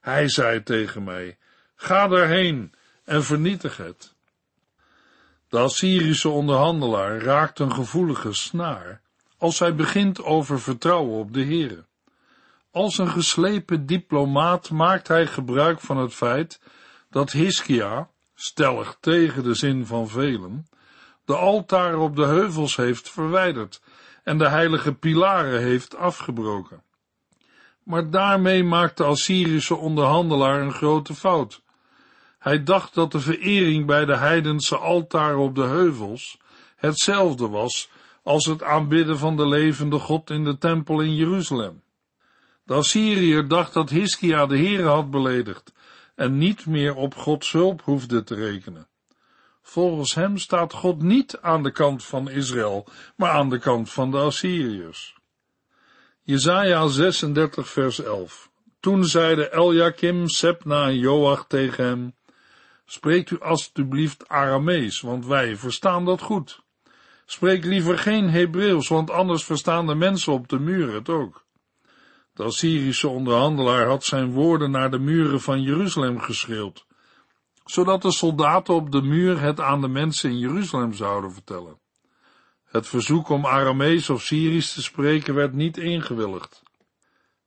Hij 0.00 0.28
zei 0.28 0.62
tegen 0.62 1.04
mij, 1.04 1.38
ga 1.76 2.08
daarheen 2.08 2.72
en 3.04 3.24
vernietig 3.24 3.76
het. 3.76 4.14
De 5.48 5.58
Assyrische 5.58 6.28
onderhandelaar 6.28 7.18
raakt 7.18 7.58
een 7.58 7.72
gevoelige 7.72 8.32
snaar 8.32 9.00
als 9.38 9.58
hij 9.58 9.74
begint 9.74 10.22
over 10.22 10.60
vertrouwen 10.60 11.18
op 11.18 11.32
de 11.34 11.44
Heere. 11.44 11.84
Als 12.70 12.98
een 12.98 13.08
geslepen 13.08 13.86
diplomaat 13.86 14.70
maakt 14.70 15.08
hij 15.08 15.26
gebruik 15.26 15.80
van 15.80 15.96
het 15.96 16.14
feit 16.14 16.60
dat 17.10 17.32
Hiskia, 17.32 18.08
stellig 18.34 18.96
tegen 19.00 19.42
de 19.42 19.54
zin 19.54 19.86
van 19.86 20.08
velen, 20.08 20.66
de 21.24 21.36
altaren 21.36 21.98
op 21.98 22.16
de 22.16 22.24
heuvels 22.24 22.76
heeft 22.76 23.10
verwijderd 23.10 23.80
en 24.22 24.38
de 24.38 24.48
heilige 24.48 24.94
pilaren 24.94 25.62
heeft 25.62 25.96
afgebroken. 25.96 26.82
Maar 27.82 28.10
daarmee 28.10 28.64
maakt 28.64 28.96
de 28.96 29.04
Assyrische 29.04 29.74
onderhandelaar 29.74 30.60
een 30.60 30.72
grote 30.72 31.14
fout. 31.14 31.62
Hij 32.38 32.62
dacht 32.62 32.94
dat 32.94 33.12
de 33.12 33.20
verering 33.20 33.86
bij 33.86 34.04
de 34.04 34.16
heidense 34.16 34.76
altaren 34.76 35.38
op 35.38 35.54
de 35.54 35.62
heuvels 35.62 36.38
hetzelfde 36.76 37.48
was 37.48 37.90
als 38.22 38.46
het 38.46 38.62
aanbidden 38.62 39.18
van 39.18 39.36
de 39.36 39.48
levende 39.48 39.98
God 39.98 40.30
in 40.30 40.44
de 40.44 40.58
tempel 40.58 41.00
in 41.00 41.14
Jeruzalem. 41.14 41.82
De 42.64 42.74
Assyriër 42.74 43.48
dacht 43.48 43.72
dat 43.72 43.90
Hiskia 43.90 44.46
de 44.46 44.56
Heere 44.56 44.88
had 44.88 45.10
beledigd 45.10 45.72
en 46.14 46.38
niet 46.38 46.66
meer 46.66 46.94
op 46.94 47.14
Gods 47.14 47.52
hulp 47.52 47.82
hoefde 47.82 48.24
te 48.24 48.34
rekenen. 48.34 48.86
Volgens 49.66 50.14
hem 50.14 50.38
staat 50.38 50.72
God 50.72 51.02
niet 51.02 51.38
aan 51.40 51.62
de 51.62 51.70
kant 51.70 52.04
van 52.04 52.30
Israël, 52.30 52.86
maar 53.16 53.30
aan 53.30 53.48
de 53.48 53.58
kant 53.58 53.90
van 53.90 54.10
de 54.10 54.16
Assyriërs. 54.16 55.16
Jezaja 56.22 56.86
36 56.86 57.68
vers 57.68 58.02
11 58.02 58.50
Toen 58.80 59.04
zeiden 59.04 59.52
Eljakim, 59.52 60.28
Sepna 60.28 60.86
en 60.86 60.98
Joach 60.98 61.46
tegen 61.46 61.84
hem, 61.84 62.14
Spreekt 62.84 63.30
u 63.30 63.40
alstublieft 63.40 64.28
Aramees, 64.28 65.00
want 65.00 65.26
wij 65.26 65.56
verstaan 65.56 66.04
dat 66.04 66.20
goed. 66.20 66.62
Spreek 67.26 67.64
liever 67.64 67.98
geen 67.98 68.30
Hebreeuws, 68.30 68.88
want 68.88 69.10
anders 69.10 69.44
verstaan 69.44 69.86
de 69.86 69.94
mensen 69.94 70.32
op 70.32 70.48
de 70.48 70.58
muren 70.58 70.94
het 70.94 71.08
ook. 71.08 71.44
De 72.32 72.42
Assyrische 72.42 73.08
onderhandelaar 73.08 73.86
had 73.86 74.04
zijn 74.04 74.32
woorden 74.32 74.70
naar 74.70 74.90
de 74.90 74.98
muren 74.98 75.40
van 75.40 75.62
Jeruzalem 75.62 76.20
geschreeuwd, 76.20 76.86
zodat 77.64 78.02
de 78.02 78.12
soldaten 78.12 78.74
op 78.74 78.92
de 78.92 79.02
muur 79.02 79.40
het 79.40 79.60
aan 79.60 79.80
de 79.80 79.88
mensen 79.88 80.30
in 80.30 80.38
Jeruzalem 80.38 80.92
zouden 80.92 81.32
vertellen. 81.32 81.78
Het 82.64 82.86
verzoek 82.86 83.28
om 83.28 83.46
Aramees 83.46 84.10
of 84.10 84.22
Syrisch 84.22 84.74
te 84.74 84.82
spreken 84.82 85.34
werd 85.34 85.52
niet 85.52 85.76
ingewilligd. 85.76 86.62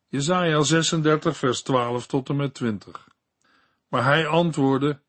Jezaja 0.07 0.61
36 0.61 1.37
vers 1.37 1.61
12 1.61 2.07
tot 2.07 2.29
en 2.29 2.35
met 2.35 2.53
20. 2.53 3.07
Maar 3.87 4.03
hij 4.03 4.27
antwoordde, 4.27 4.99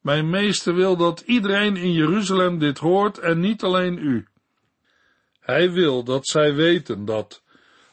mijn 0.00 0.30
meester 0.30 0.74
wil 0.74 0.96
dat 0.96 1.20
iedereen 1.20 1.76
in 1.76 1.92
Jeruzalem 1.92 2.58
dit 2.58 2.78
hoort 2.78 3.18
en 3.18 3.40
niet 3.40 3.62
alleen 3.62 3.98
u. 3.98 4.26
Hij 5.40 5.72
wil 5.72 6.04
dat 6.04 6.26
zij 6.26 6.54
weten 6.54 7.04
dat, 7.04 7.42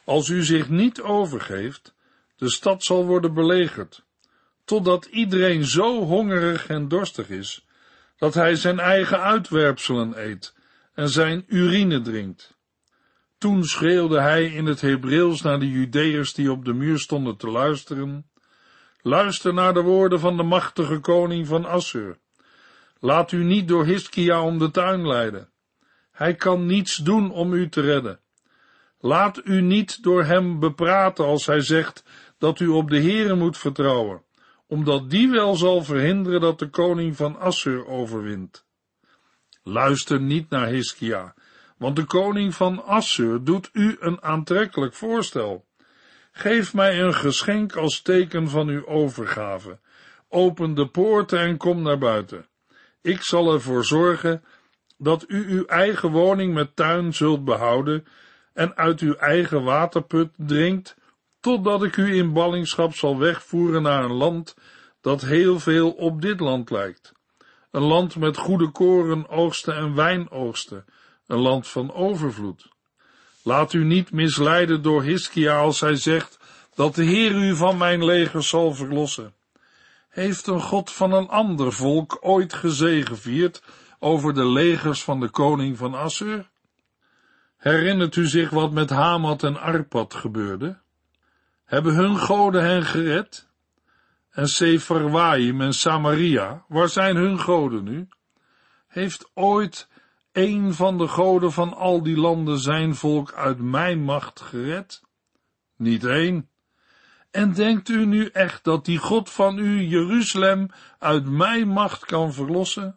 als 0.04 0.28
u 0.28 0.44
zich 0.44 0.68
niet 0.68 1.00
overgeeft, 1.00 1.94
de 2.36 2.50
stad 2.50 2.84
zal 2.84 3.06
worden 3.06 3.34
belegerd, 3.34 4.03
totdat 4.64 5.04
iedereen 5.04 5.64
zo 5.64 6.04
hongerig 6.04 6.66
en 6.66 6.88
dorstig 6.88 7.28
is, 7.28 7.66
dat 8.16 8.34
hij 8.34 8.54
zijn 8.54 8.78
eigen 8.78 9.20
uitwerpselen 9.20 10.26
eet 10.26 10.54
en 10.94 11.08
zijn 11.08 11.44
urine 11.46 12.00
drinkt. 12.00 12.56
Toen 13.38 13.64
schreeuwde 13.64 14.20
hij 14.20 14.44
in 14.44 14.66
het 14.66 14.80
Hebreeuws 14.80 15.42
naar 15.42 15.58
de 15.58 15.70
Judeërs 15.70 16.34
die 16.34 16.50
op 16.50 16.64
de 16.64 16.72
muur 16.72 16.98
stonden 16.98 17.36
te 17.36 17.50
luisteren, 17.50 18.26
Luister 19.06 19.54
naar 19.54 19.74
de 19.74 19.82
woorden 19.82 20.20
van 20.20 20.36
de 20.36 20.42
machtige 20.42 20.98
koning 20.98 21.46
van 21.46 21.64
Assur. 21.64 22.18
Laat 22.98 23.32
u 23.32 23.44
niet 23.44 23.68
door 23.68 23.84
Hiskia 23.84 24.42
om 24.42 24.58
de 24.58 24.70
tuin 24.70 25.06
leiden. 25.06 25.48
Hij 26.10 26.34
kan 26.34 26.66
niets 26.66 26.96
doen 26.96 27.32
om 27.32 27.52
u 27.52 27.68
te 27.68 27.80
redden. 27.80 28.20
Laat 28.98 29.40
u 29.44 29.60
niet 29.60 30.02
door 30.02 30.24
hem 30.24 30.60
bepraten 30.60 31.24
als 31.24 31.46
hij 31.46 31.60
zegt 31.60 32.04
dat 32.38 32.60
u 32.60 32.68
op 32.68 32.90
de 32.90 33.00
Heere 33.00 33.34
moet 33.34 33.58
vertrouwen, 33.58 34.22
omdat 34.66 35.10
die 35.10 35.30
wel 35.30 35.54
zal 35.54 35.84
verhinderen 35.84 36.40
dat 36.40 36.58
de 36.58 36.68
koning 36.68 37.16
van 37.16 37.38
Assur 37.38 37.86
overwint. 37.86 38.66
Luister 39.62 40.20
niet 40.20 40.50
naar 40.50 40.66
Hiskia, 40.66 41.34
want 41.76 41.96
de 41.96 42.04
koning 42.04 42.54
van 42.54 42.84
Assur 42.84 43.44
doet 43.44 43.70
u 43.72 43.96
een 44.00 44.22
aantrekkelijk 44.22 44.94
voorstel. 44.94 45.64
Geef 46.32 46.74
mij 46.74 47.00
een 47.00 47.14
geschenk 47.14 47.76
als 47.76 48.02
teken 48.02 48.48
van 48.48 48.68
uw 48.68 48.86
overgave. 48.86 49.78
Open 50.28 50.74
de 50.74 50.88
poorten 50.88 51.38
en 51.38 51.56
kom 51.56 51.82
naar 51.82 51.98
buiten. 51.98 52.46
Ik 53.02 53.22
zal 53.22 53.52
ervoor 53.52 53.84
zorgen 53.84 54.44
dat 54.98 55.24
u 55.28 55.48
uw 55.48 55.64
eigen 55.64 56.10
woning 56.10 56.54
met 56.54 56.76
tuin 56.76 57.14
zult 57.14 57.44
behouden 57.44 58.04
en 58.52 58.76
uit 58.76 59.00
uw 59.00 59.14
eigen 59.14 59.62
waterput 59.62 60.30
drinkt, 60.36 60.96
totdat 61.44 61.82
ik 61.82 61.96
u 61.96 62.16
in 62.16 62.32
ballingschap 62.32 62.94
zal 62.94 63.18
wegvoeren 63.18 63.82
naar 63.82 64.04
een 64.04 64.12
land 64.12 64.56
dat 65.00 65.22
heel 65.22 65.60
veel 65.60 65.90
op 65.90 66.22
dit 66.22 66.40
land 66.40 66.70
lijkt. 66.70 67.12
Een 67.70 67.82
land 67.82 68.16
met 68.16 68.36
goede 68.36 68.70
koren 68.70 69.28
oogsten 69.28 69.76
en 69.76 69.94
wijnoogsten, 69.94 70.84
een 71.26 71.38
land 71.38 71.68
van 71.68 71.92
overvloed. 71.92 72.68
Laat 73.42 73.72
u 73.72 73.84
niet 73.84 74.12
misleiden 74.12 74.82
door 74.82 75.02
Hiskia 75.02 75.58
als 75.58 75.80
hij 75.80 75.96
zegt 75.96 76.38
dat 76.74 76.94
de 76.94 77.04
Heer 77.04 77.32
u 77.32 77.56
van 77.56 77.76
mijn 77.76 78.04
leger 78.04 78.42
zal 78.42 78.74
verlossen. 78.74 79.34
Heeft 80.08 80.46
een 80.46 80.62
God 80.62 80.90
van 80.90 81.12
een 81.12 81.28
ander 81.28 81.72
volk 81.72 82.18
ooit 82.20 82.52
gezegevierd 82.52 83.62
over 83.98 84.34
de 84.34 84.46
legers 84.46 85.02
van 85.02 85.20
de 85.20 85.28
koning 85.28 85.78
van 85.78 85.94
Assur? 85.94 86.50
Herinnert 87.56 88.16
u 88.16 88.26
zich 88.26 88.50
wat 88.50 88.72
met 88.72 88.90
Hamat 88.90 89.42
en 89.42 89.60
Arpad 89.60 90.14
gebeurde? 90.14 90.82
Hebben 91.64 91.94
hun 91.94 92.18
goden 92.18 92.62
hen 92.62 92.84
gered? 92.84 93.48
En 94.30 94.48
Sefarwaim 94.48 95.60
en 95.60 95.74
Samaria, 95.74 96.64
waar 96.68 96.88
zijn 96.88 97.16
hun 97.16 97.38
goden 97.38 97.84
nu? 97.84 98.08
Heeft 98.86 99.30
ooit 99.34 99.88
een 100.32 100.74
van 100.74 100.98
de 100.98 101.08
goden 101.08 101.52
van 101.52 101.74
al 101.74 102.02
die 102.02 102.16
landen 102.16 102.58
zijn 102.58 102.94
volk 102.94 103.32
uit 103.32 103.58
mijn 103.58 104.02
macht 104.02 104.40
gered? 104.40 105.02
Niet 105.76 106.04
één. 106.04 106.48
En 107.30 107.52
denkt 107.52 107.88
u 107.88 108.06
nu 108.06 108.26
echt 108.26 108.64
dat 108.64 108.84
die 108.84 108.98
God 108.98 109.30
van 109.30 109.58
u 109.58 109.82
Jeruzalem 109.82 110.68
uit 110.98 111.24
mijn 111.24 111.68
macht 111.68 112.04
kan 112.04 112.32
verlossen? 112.32 112.96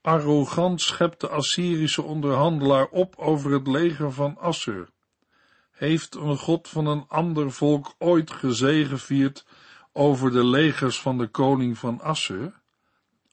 Arrogant 0.00 0.80
schept 0.80 1.20
de 1.20 1.28
Assyrische 1.28 2.02
onderhandelaar 2.02 2.86
op 2.86 3.14
over 3.16 3.52
het 3.52 3.66
leger 3.66 4.12
van 4.12 4.38
Assur. 4.38 4.88
Heeft 5.74 6.14
een 6.14 6.36
God 6.36 6.68
van 6.68 6.86
een 6.86 7.04
ander 7.08 7.52
volk 7.52 7.94
ooit 7.98 8.30
gezegevierd 8.30 9.46
over 9.92 10.30
de 10.30 10.44
legers 10.44 11.00
van 11.00 11.18
de 11.18 11.26
koning 11.26 11.78
van 11.78 12.00
Assur? 12.00 12.52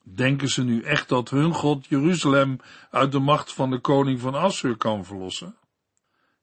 Denken 0.02 0.48
ze 0.48 0.62
nu 0.62 0.82
echt 0.82 1.08
dat 1.08 1.30
hun 1.30 1.54
God 1.54 1.86
Jeruzalem 1.86 2.58
uit 2.90 3.12
de 3.12 3.18
macht 3.18 3.52
van 3.52 3.70
de 3.70 3.78
koning 3.78 4.20
van 4.20 4.34
Assur 4.34 4.76
kan 4.76 5.04
verlossen? 5.04 5.56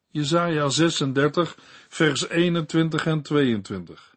Jesaja 0.07 0.69
36, 0.69 1.57
vers 1.87 2.29
21 2.29 3.05
en 3.05 3.21
22. 3.21 4.15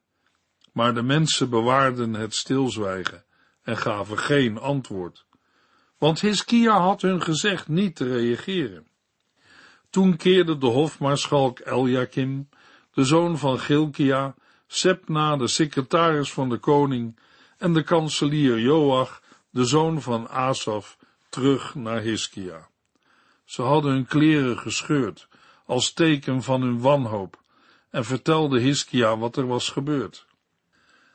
Maar 0.72 0.94
de 0.94 1.02
mensen 1.02 1.50
bewaarden 1.50 2.14
het 2.14 2.34
stilzwijgen 2.34 3.24
en 3.62 3.76
gaven 3.76 4.18
geen 4.18 4.58
antwoord. 4.58 5.26
Want 5.98 6.20
Hiskia 6.20 6.78
had 6.78 7.02
hun 7.02 7.22
gezegd 7.22 7.68
niet 7.68 7.96
te 7.96 8.08
reageren. 8.08 8.86
Toen 9.92 10.16
keerde 10.16 10.58
de 10.58 10.66
hofmaarschalk 10.66 11.58
Eljakim, 11.58 12.48
de 12.92 13.04
zoon 13.04 13.38
van 13.38 13.58
Gilkia, 13.58 14.34
Sepna, 14.66 15.36
de 15.36 15.46
secretaris 15.46 16.32
van 16.32 16.48
de 16.48 16.58
koning, 16.58 17.18
en 17.58 17.72
de 17.72 17.82
kanselier 17.82 18.58
Joach, 18.58 19.22
de 19.50 19.64
zoon 19.64 20.02
van 20.02 20.28
Asaf, 20.28 20.98
terug 21.28 21.74
naar 21.74 22.00
Hiskia. 22.00 22.68
Ze 23.44 23.62
hadden 23.62 23.92
hun 23.92 24.06
kleren 24.06 24.58
gescheurd, 24.58 25.28
als 25.66 25.92
teken 25.92 26.42
van 26.42 26.62
hun 26.62 26.80
wanhoop, 26.80 27.42
en 27.90 28.04
vertelden 28.04 28.60
Hiskia 28.60 29.18
wat 29.18 29.36
er 29.36 29.46
was 29.46 29.68
gebeurd. 29.68 30.26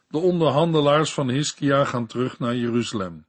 De 0.07 0.17
onderhandelaars 0.17 1.13
van 1.13 1.29
Hiskia 1.29 1.83
gaan 1.83 2.07
terug 2.07 2.39
naar 2.39 2.55
Jeruzalem. 2.55 3.25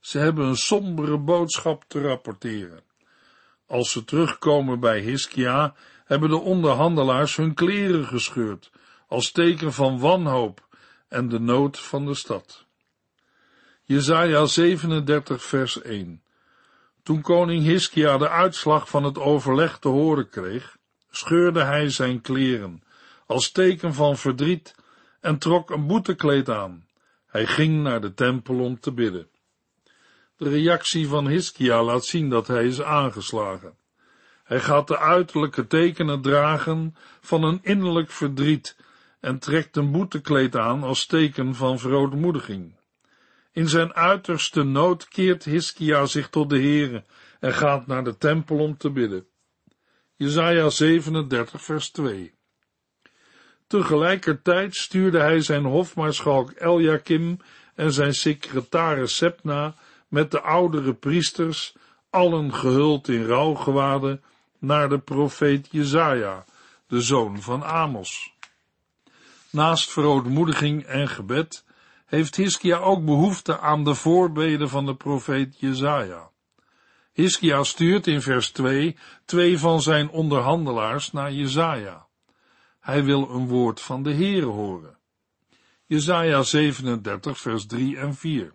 Ze 0.00 0.18
hebben 0.18 0.46
een 0.46 0.56
sombere 0.56 1.18
boodschap 1.18 1.84
te 1.88 2.00
rapporteren. 2.00 2.90
Als 3.72 3.90
ze 3.90 4.04
terugkomen 4.04 4.80
bij 4.80 5.00
Hiskia, 5.00 5.74
hebben 6.04 6.28
de 6.28 6.38
onderhandelaars 6.38 7.36
hun 7.36 7.54
kleren 7.54 8.06
gescheurd, 8.06 8.70
als 9.08 9.30
teken 9.30 9.72
van 9.72 9.98
wanhoop 9.98 10.66
en 11.08 11.28
de 11.28 11.38
nood 11.38 11.78
van 11.78 12.06
de 12.06 12.14
stad. 12.14 12.66
Jesaja 13.82 14.46
37 14.46 15.44
vers 15.44 15.82
1 15.82 16.22
Toen 17.02 17.22
koning 17.22 17.64
Hiskia 17.64 18.18
de 18.18 18.28
uitslag 18.28 18.88
van 18.88 19.04
het 19.04 19.18
overleg 19.18 19.78
te 19.78 19.88
horen 19.88 20.28
kreeg, 20.28 20.76
scheurde 21.10 21.62
hij 21.62 21.88
zijn 21.88 22.20
kleren, 22.20 22.82
als 23.26 23.50
teken 23.50 23.94
van 23.94 24.16
verdriet, 24.16 24.74
en 25.20 25.38
trok 25.38 25.70
een 25.70 25.86
boetekleed 25.86 26.48
aan. 26.48 26.86
Hij 27.26 27.46
ging 27.46 27.82
naar 27.82 28.00
de 28.00 28.14
tempel 28.14 28.60
om 28.60 28.80
te 28.80 28.92
bidden. 28.92 29.28
De 30.36 30.48
reactie 30.48 31.08
van 31.08 31.26
Hiskia 31.26 31.82
laat 31.82 32.04
zien 32.04 32.30
dat 32.30 32.46
hij 32.46 32.64
is 32.66 32.82
aangeslagen. 32.82 33.76
Hij 34.44 34.60
gaat 34.60 34.88
de 34.88 34.98
uiterlijke 34.98 35.66
tekenen 35.66 36.22
dragen 36.22 36.96
van 37.20 37.42
een 37.42 37.58
innerlijk 37.62 38.10
verdriet 38.10 38.76
en 39.20 39.38
trekt 39.38 39.76
een 39.76 39.92
boetekleed 39.92 40.56
aan 40.56 40.82
als 40.82 41.06
teken 41.06 41.54
van 41.54 41.78
verootmoediging. 41.78 42.74
In 43.52 43.68
zijn 43.68 43.94
uiterste 43.94 44.62
nood 44.62 45.08
keert 45.08 45.44
Hiskia 45.44 46.06
zich 46.06 46.28
tot 46.28 46.50
de 46.50 46.58
Heere 46.58 47.04
en 47.40 47.54
gaat 47.54 47.86
naar 47.86 48.04
de 48.04 48.18
tempel 48.18 48.58
om 48.58 48.76
te 48.76 48.90
bidden. 48.90 49.26
Jesaja 50.16 50.70
37 50.70 51.62
vers 51.62 51.90
2 51.90 52.34
Tegelijkertijd 53.66 54.74
stuurde 54.74 55.18
hij 55.18 55.40
zijn 55.40 55.64
hofmaarschalk 55.64 56.50
Eljakim 56.50 57.38
en 57.74 57.92
zijn 57.92 58.14
secretaris 58.14 59.16
Sepna 59.16 59.74
met 60.12 60.30
de 60.30 60.40
oudere 60.40 60.94
priesters, 60.94 61.74
allen 62.10 62.54
gehuld 62.54 63.08
in 63.08 63.24
rouwgewaden, 63.24 64.22
naar 64.58 64.88
de 64.88 64.98
profeet 64.98 65.68
Jezaja, 65.70 66.44
de 66.86 67.00
zoon 67.00 67.42
van 67.42 67.64
Amos. 67.64 68.34
Naast 69.50 69.90
verootmoediging 69.90 70.82
en 70.82 71.08
gebed 71.08 71.64
heeft 72.06 72.36
Hiskia 72.36 72.76
ook 72.78 73.04
behoefte 73.04 73.58
aan 73.58 73.84
de 73.84 73.94
voorbeden 73.94 74.68
van 74.68 74.86
de 74.86 74.94
profeet 74.94 75.60
Jezaja. 75.60 76.30
Hiskia 77.12 77.62
stuurt 77.62 78.06
in 78.06 78.22
vers 78.22 78.50
2 78.50 78.96
twee 79.24 79.58
van 79.58 79.82
zijn 79.82 80.10
onderhandelaars 80.10 81.12
naar 81.12 81.32
Jezaja. 81.32 82.06
Hij 82.80 83.04
wil 83.04 83.30
een 83.30 83.46
woord 83.48 83.80
van 83.80 84.02
de 84.02 84.14
Heere 84.14 84.46
horen. 84.46 84.96
Jezaja 85.86 86.42
37 86.42 87.38
vers 87.38 87.66
3 87.66 87.96
en 87.98 88.14
4 88.14 88.54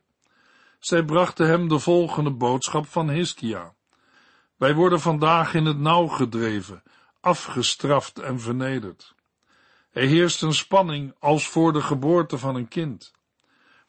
zij 0.88 1.04
brachten 1.04 1.48
hem 1.48 1.68
de 1.68 1.80
volgende 1.80 2.32
boodschap 2.32 2.88
van 2.88 3.10
Hiskia. 3.10 3.74
Wij 4.56 4.76
worden 4.76 5.00
vandaag 5.00 5.54
in 5.54 5.66
het 5.66 5.80
nauw 5.80 6.08
gedreven, 6.08 6.84
afgestraft 7.20 8.20
en 8.20 8.40
vernederd. 8.40 9.16
Er 9.92 10.08
heerst 10.08 10.42
een 10.42 10.54
spanning 10.54 11.16
als 11.20 11.48
voor 11.48 11.74
de 11.74 11.82
geboorte 11.82 12.38
van 12.38 12.56
een 12.56 12.68
kind. 12.68 13.12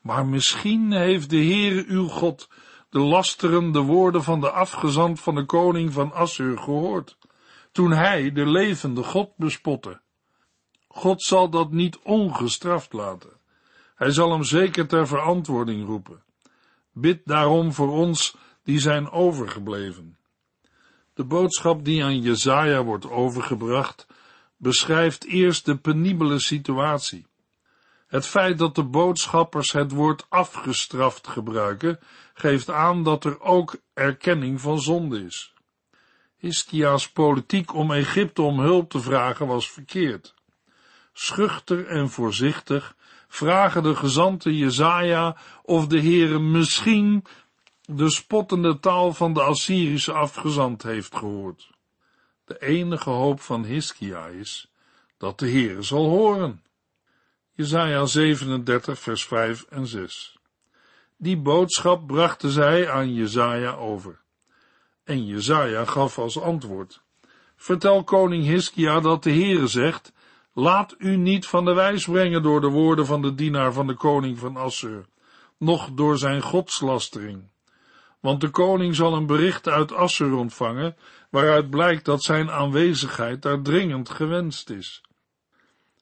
Maar 0.01 0.27
misschien 0.27 0.93
heeft 0.93 1.31
de 1.31 1.37
Heere 1.37 1.85
uw 1.87 2.09
God 2.09 2.49
de 2.91 2.99
lasterende 2.99 3.81
woorden 3.81 4.23
van 4.23 4.41
de 4.41 4.51
afgezant 4.51 5.21
van 5.21 5.35
de 5.35 5.45
koning 5.45 5.93
van 5.93 6.13
Assur 6.13 6.59
gehoord, 6.59 7.19
toen 7.73 7.91
hij 7.91 8.33
de 8.33 8.47
levende 8.47 9.03
God 9.03 9.37
bespotte. 9.37 10.01
God 10.89 11.23
zal 11.23 11.51
dat 11.51 11.71
niet 11.71 11.99
ongestraft 11.99 12.93
laten. 12.93 13.41
Hij 13.95 14.11
zal 14.11 14.31
hem 14.31 14.45
zeker 14.45 14.87
ter 14.87 15.07
verantwoording 15.07 15.87
roepen. 15.87 16.27
Bid 17.01 17.21
daarom 17.25 17.73
voor 17.73 17.91
ons 17.91 18.37
die 18.63 18.79
zijn 18.79 19.11
overgebleven. 19.11 20.19
De 21.15 21.25
boodschap 21.25 21.85
die 21.85 22.05
aan 22.05 22.21
Jezaja 22.21 22.85
wordt 22.85 23.11
overgebracht, 23.11 24.07
beschrijft 24.57 25.25
eerst 25.25 25.65
de 25.65 25.77
penibele 25.77 26.39
situatie. 26.39 27.27
Het 28.07 28.27
feit 28.27 28.59
dat 28.59 28.75
de 28.75 28.85
boodschappers 28.85 29.73
het 29.73 29.91
woord 29.91 30.27
afgestraft 30.29 31.29
gebruiken, 31.29 31.99
geeft 32.35 32.71
aan 32.71 33.03
dat 33.03 33.25
er 33.25 33.41
ook 33.41 33.77
erkenning 33.95 34.61
van 34.61 34.81
zonde 34.81 35.25
is. 35.25 35.53
Hiskia's 36.37 37.11
politiek 37.11 37.75
om 37.75 37.93
Egypte 37.93 38.43
om 38.43 38.61
hulp 38.61 38.91
te 38.91 39.01
vragen 39.01 39.47
was 39.47 39.71
verkeerd. 39.71 40.35
Schuchter 41.13 41.87
en 41.87 42.11
voorzichtig 42.11 42.97
vragen 43.29 43.83
de 43.83 43.97
gezanten 43.97 44.55
Jezaja 44.55 45.37
of 45.63 45.87
de 45.87 46.01
Heere 46.01 46.39
misschien 46.39 47.25
de 47.85 48.11
spottende 48.11 48.79
taal 48.79 49.13
van 49.13 49.33
de 49.33 49.43
Assyrische 49.43 50.13
afgezant 50.13 50.83
heeft 50.83 51.17
gehoord. 51.17 51.71
De 52.45 52.59
enige 52.59 53.11
hoop 53.11 53.41
van 53.41 53.65
Hiskia 53.65 54.27
is 54.27 54.71
dat 55.17 55.39
de 55.39 55.51
Heere 55.51 55.83
zal 55.83 56.09
horen. 56.09 56.63
Jezaja 57.53 58.07
37 58.07 58.99
vers 58.99 59.25
5 59.25 59.63
en 59.69 59.87
6 59.87 60.39
Die 61.17 61.37
boodschap 61.37 62.07
brachten 62.07 62.51
zij 62.51 62.91
aan 62.91 63.15
Jezaja 63.15 63.73
over. 63.73 64.21
En 65.05 65.27
Jezaja 65.27 65.85
gaf 65.85 66.19
als 66.19 66.41
antwoord, 66.41 67.03
Vertel 67.57 68.05
koning 68.05 68.45
Hiskia 68.45 69.01
dat 69.01 69.23
de 69.23 69.31
Heere 69.31 69.67
zegt, 69.67 70.13
Laat 70.59 70.95
u 70.99 71.17
niet 71.17 71.47
van 71.47 71.65
de 71.65 71.73
wijs 71.73 72.05
brengen 72.05 72.43
door 72.43 72.61
de 72.61 72.69
woorden 72.69 73.07
van 73.07 73.23
de 73.23 73.35
dienaar 73.35 73.73
van 73.73 73.87
de 73.87 73.95
koning 73.95 74.39
van 74.39 74.57
Assur, 74.57 75.05
noch 75.59 75.91
door 75.91 76.19
zijn 76.19 76.43
godslastering. 76.43 77.43
Want 78.21 78.41
de 78.41 78.49
koning 78.49 78.95
zal 78.95 79.15
een 79.15 79.27
bericht 79.27 79.69
uit 79.69 79.93
Assur 79.93 80.35
ontvangen, 80.35 80.97
waaruit 81.31 81.71
blijkt 81.71 82.05
dat 82.05 82.23
zijn 82.23 82.51
aanwezigheid 82.51 83.43
daar 83.43 83.63
dringend 83.63 84.11
gewenst 84.11 84.71
is. 84.71 85.03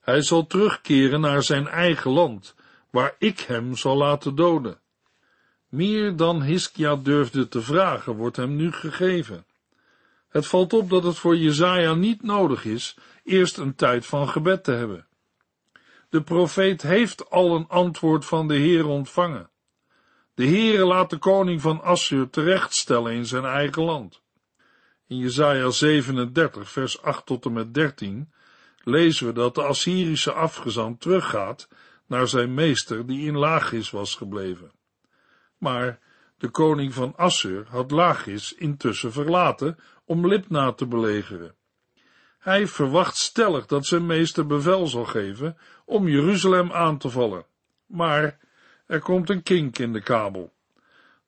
Hij 0.01 0.21
zal 0.21 0.47
terugkeren 0.47 1.21
naar 1.21 1.43
zijn 1.43 1.67
eigen 1.67 2.11
land, 2.11 2.55
waar 2.89 3.15
ik 3.19 3.39
hem 3.39 3.75
zal 3.75 3.97
laten 3.97 4.35
doden. 4.35 4.79
Meer 5.69 6.15
dan 6.15 6.41
Hiskia 6.41 6.95
durfde 6.95 7.47
te 7.47 7.61
vragen, 7.61 8.15
wordt 8.15 8.37
hem 8.37 8.55
nu 8.55 8.71
gegeven. 8.71 9.45
Het 10.29 10.47
valt 10.47 10.73
op 10.73 10.89
dat 10.89 11.03
het 11.03 11.17
voor 11.17 11.37
Jezaja 11.37 11.93
niet 11.93 12.23
nodig 12.23 12.65
is 12.65 12.97
eerst 13.27 13.57
een 13.57 13.75
tijd 13.75 14.05
van 14.05 14.29
gebed 14.29 14.63
te 14.63 14.71
hebben. 14.71 15.07
De 16.09 16.23
profeet 16.23 16.81
heeft 16.81 17.29
al 17.29 17.55
een 17.55 17.67
antwoord 17.67 18.25
van 18.25 18.47
de 18.47 18.55
Heer 18.55 18.85
ontvangen. 18.85 19.49
De 20.33 20.45
Heere 20.45 20.85
laat 20.85 21.09
de 21.09 21.17
koning 21.17 21.61
van 21.61 21.81
Assur 21.81 22.29
terechtstellen 22.29 23.13
in 23.13 23.25
zijn 23.25 23.45
eigen 23.45 23.83
land. 23.83 24.21
In 25.07 25.17
Jesaja 25.17 25.69
37 25.69 26.71
vers 26.71 27.01
8 27.01 27.25
tot 27.25 27.45
en 27.45 27.53
met 27.53 27.73
13 27.73 28.31
lezen 28.83 29.27
we 29.27 29.33
dat 29.33 29.55
de 29.55 29.63
Assyrische 29.63 30.31
afgezant 30.31 31.01
teruggaat 31.01 31.67
naar 32.05 32.27
zijn 32.27 32.53
meester 32.53 33.05
die 33.05 33.27
in 33.27 33.37
Lagis 33.37 33.89
was 33.89 34.15
gebleven. 34.15 34.71
Maar 35.57 35.99
de 36.37 36.49
koning 36.49 36.93
van 36.93 37.15
Assur 37.15 37.65
had 37.69 37.91
Lagis 37.91 38.53
intussen 38.53 39.11
verlaten 39.11 39.77
om 40.05 40.27
Libna 40.27 40.71
te 40.71 40.87
belegeren. 40.87 41.55
Hij 42.47 42.67
verwacht 42.67 43.17
stellig 43.17 43.65
dat 43.65 43.85
zijn 43.85 44.05
meester 44.05 44.45
bevel 44.45 44.87
zal 44.87 45.05
geven 45.05 45.57
om 45.85 46.07
Jeruzalem 46.07 46.71
aan 46.71 46.97
te 46.97 47.09
vallen. 47.09 47.45
Maar 47.85 48.37
er 48.85 48.99
komt 48.99 49.29
een 49.29 49.43
kink 49.43 49.77
in 49.77 49.93
de 49.93 50.01
kabel. 50.01 50.53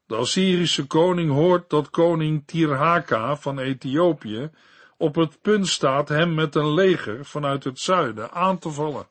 De 0.06 0.16
Assyrische 0.16 0.88
koning 0.88 1.32
hoort 1.32 1.70
dat 1.70 1.90
koning 1.90 2.44
Tirhaka 2.46 3.36
van 3.36 3.60
Ethiopië 3.60 4.50
op 4.98 5.16
het 5.16 5.42
punt 5.42 5.68
staat 5.68 6.10
hem 6.10 6.34
met 6.34 6.56
een 6.56 6.74
leger 6.74 7.26
vanuit 7.26 7.64
het 7.64 7.80
zuiden 7.80 8.32
aan 8.32 8.60
te 8.60 8.70
vallen. 8.70 9.08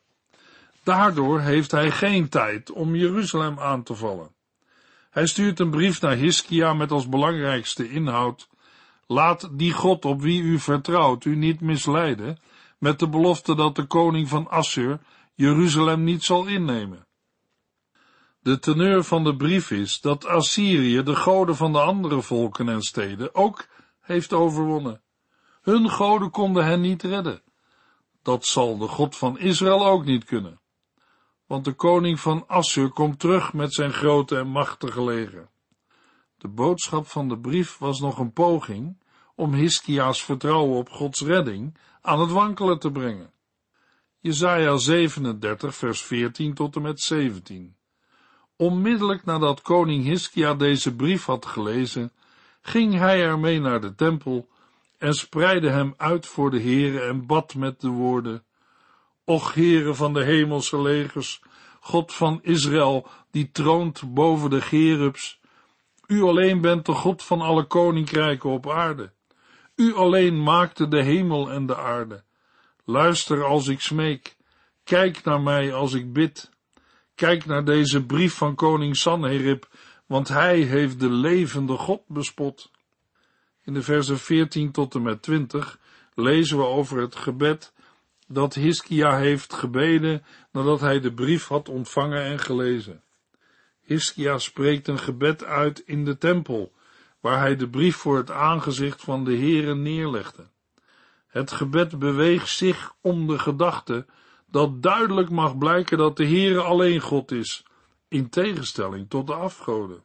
Daardoor 0.82 1.40
heeft 1.40 1.70
hij 1.70 1.90
geen 1.90 2.28
tijd 2.28 2.70
om 2.70 2.94
Jeruzalem 2.94 3.58
aan 3.58 3.82
te 3.82 3.94
vallen. 3.94 4.30
Hij 5.10 5.26
stuurt 5.26 5.60
een 5.60 5.70
brief 5.70 6.00
naar 6.00 6.16
Hiskia 6.16 6.74
met 6.74 6.90
als 6.90 7.08
belangrijkste 7.08 7.90
inhoud 7.90 8.48
Laat 9.10 9.48
die 9.58 9.72
God 9.72 10.04
op 10.04 10.20
wie 10.20 10.42
u 10.42 10.58
vertrouwt 10.58 11.24
u 11.24 11.36
niet 11.36 11.60
misleiden 11.60 12.38
met 12.78 12.98
de 12.98 13.08
belofte 13.08 13.54
dat 13.54 13.76
de 13.76 13.86
koning 13.86 14.28
van 14.28 14.48
Assur 14.48 15.00
Jeruzalem 15.34 16.04
niet 16.04 16.24
zal 16.24 16.46
innemen. 16.46 17.06
De 18.40 18.58
teneur 18.58 19.04
van 19.04 19.24
de 19.24 19.36
brief 19.36 19.70
is 19.70 20.00
dat 20.00 20.26
Assyrië 20.26 21.02
de 21.02 21.16
goden 21.16 21.56
van 21.56 21.72
de 21.72 21.80
andere 21.80 22.22
volken 22.22 22.68
en 22.68 22.82
steden 22.82 23.34
ook 23.34 23.66
heeft 24.00 24.32
overwonnen. 24.32 25.02
Hun 25.62 25.90
goden 25.90 26.30
konden 26.30 26.64
hen 26.64 26.80
niet 26.80 27.02
redden. 27.02 27.42
Dat 28.22 28.46
zal 28.46 28.78
de 28.78 28.86
God 28.86 29.16
van 29.16 29.38
Israël 29.38 29.86
ook 29.86 30.04
niet 30.04 30.24
kunnen. 30.24 30.60
Want 31.46 31.64
de 31.64 31.72
koning 31.72 32.20
van 32.20 32.44
Assur 32.46 32.90
komt 32.90 33.18
terug 33.18 33.52
met 33.52 33.74
zijn 33.74 33.92
grote 33.92 34.36
en 34.36 34.48
machtige 34.48 35.04
leger. 35.04 35.48
De 36.38 36.48
boodschap 36.48 37.06
van 37.06 37.28
de 37.28 37.38
brief 37.38 37.78
was 37.78 38.00
nog 38.00 38.18
een 38.18 38.32
poging 38.32 38.96
om 39.34 39.54
Hiskia's 39.54 40.24
vertrouwen 40.24 40.76
op 40.76 40.88
Gods 40.88 41.20
redding 41.20 41.76
aan 42.00 42.20
het 42.20 42.30
wankelen 42.30 42.78
te 42.78 42.90
brengen. 42.90 43.32
Jesaja 44.20 44.76
37 44.76 45.74
vers 45.74 46.02
14 46.02 46.54
tot 46.54 46.76
en 46.76 46.82
met 46.82 47.00
17 47.00 47.76
Onmiddellijk 48.56 49.24
nadat 49.24 49.62
koning 49.62 50.04
Hiskia 50.04 50.54
deze 50.54 50.94
brief 50.94 51.24
had 51.24 51.46
gelezen, 51.46 52.12
ging 52.62 52.94
hij 52.94 53.22
ermee 53.22 53.60
naar 53.60 53.80
de 53.80 53.94
tempel 53.94 54.48
en 54.98 55.14
spreidde 55.14 55.70
hem 55.70 55.94
uit 55.96 56.26
voor 56.26 56.50
de 56.50 56.60
Heere 56.60 57.00
en 57.00 57.26
bad 57.26 57.54
met 57.54 57.80
de 57.80 57.88
woorden, 57.88 58.44
Och 59.24 59.54
Heere 59.54 59.94
van 59.94 60.12
de 60.12 60.24
hemelse 60.24 60.82
legers, 60.82 61.42
God 61.80 62.14
van 62.14 62.38
Israël, 62.42 63.06
die 63.30 63.50
troont 63.50 64.14
boven 64.14 64.50
de 64.50 64.60
Gerubs, 64.60 65.37
u 66.08 66.22
alleen 66.22 66.60
bent 66.60 66.86
de 66.86 66.92
God 66.92 67.22
van 67.22 67.40
alle 67.40 67.64
koninkrijken 67.64 68.50
op 68.50 68.70
aarde. 68.70 69.12
U 69.74 69.94
alleen 69.94 70.42
maakte 70.42 70.88
de 70.88 71.02
hemel 71.02 71.50
en 71.50 71.66
de 71.66 71.76
aarde. 71.76 72.22
Luister 72.84 73.44
als 73.44 73.68
ik 73.68 73.80
smeek, 73.80 74.36
kijk 74.84 75.24
naar 75.24 75.40
mij 75.40 75.74
als 75.74 75.92
ik 75.92 76.12
bid. 76.12 76.50
Kijk 77.14 77.46
naar 77.46 77.64
deze 77.64 78.06
brief 78.06 78.34
van 78.34 78.54
koning 78.54 78.96
Sanherib, 78.96 79.68
want 80.06 80.28
hij 80.28 80.60
heeft 80.60 81.00
de 81.00 81.10
levende 81.10 81.76
God 81.76 82.02
bespot. 82.06 82.70
In 83.64 83.74
de 83.74 83.82
versen 83.82 84.18
14 84.18 84.72
tot 84.72 84.94
en 84.94 85.02
met 85.02 85.22
20 85.22 85.78
lezen 86.14 86.58
we 86.58 86.64
over 86.64 87.00
het 87.00 87.16
gebed 87.16 87.72
dat 88.26 88.54
Hiskia 88.54 89.16
heeft 89.16 89.54
gebeden 89.54 90.24
nadat 90.52 90.80
hij 90.80 91.00
de 91.00 91.12
brief 91.12 91.46
had 91.46 91.68
ontvangen 91.68 92.24
en 92.24 92.38
gelezen. 92.38 93.02
Hiskia 93.88 94.38
spreekt 94.38 94.88
een 94.88 94.98
gebed 94.98 95.44
uit 95.44 95.78
in 95.78 96.04
de 96.04 96.18
tempel, 96.18 96.72
waar 97.20 97.38
hij 97.38 97.56
de 97.56 97.68
brief 97.68 97.96
voor 97.96 98.16
het 98.16 98.30
aangezicht 98.30 99.02
van 99.02 99.24
de 99.24 99.36
Heere 99.36 99.74
neerlegde. 99.74 100.46
Het 101.26 101.52
gebed 101.52 101.98
beweegt 101.98 102.48
zich 102.48 102.92
om 103.00 103.26
de 103.26 103.38
gedachte 103.38 104.06
dat 104.50 104.82
duidelijk 104.82 105.30
mag 105.30 105.58
blijken 105.58 105.98
dat 105.98 106.16
de 106.16 106.26
Heere 106.26 106.60
alleen 106.60 107.00
God 107.00 107.30
is, 107.30 107.64
in 108.08 108.28
tegenstelling 108.28 109.08
tot 109.08 109.26
de 109.26 109.34
afgoden. 109.34 110.02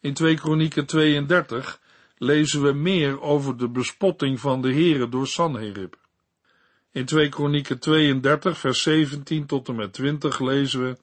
In 0.00 0.14
2 0.14 0.34
Kronieken 0.34 0.86
32 0.86 1.80
lezen 2.16 2.62
we 2.62 2.72
meer 2.72 3.20
over 3.20 3.56
de 3.56 3.68
bespotting 3.68 4.40
van 4.40 4.62
de 4.62 4.72
Heere 4.72 5.08
door 5.08 5.26
Sanherib. 5.26 5.96
In 6.92 7.04
2 7.04 7.28
Kronieken 7.28 7.78
32 7.78 8.58
vers 8.58 8.82
17 8.82 9.46
tot 9.46 9.68
en 9.68 9.74
met 9.74 9.92
20 9.92 10.40
lezen 10.40 10.82
we 10.82 10.96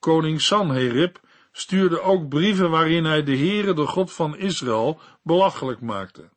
Koning 0.00 0.40
Sanherib 0.40 1.20
stuurde 1.52 2.00
ook 2.00 2.28
brieven 2.28 2.70
waarin 2.70 3.04
hij 3.04 3.22
de 3.22 3.36
Heere, 3.36 3.74
de 3.74 3.86
God 3.86 4.12
van 4.12 4.36
Israël, 4.36 5.00
belachelijk 5.22 5.80
maakte. 5.80 6.30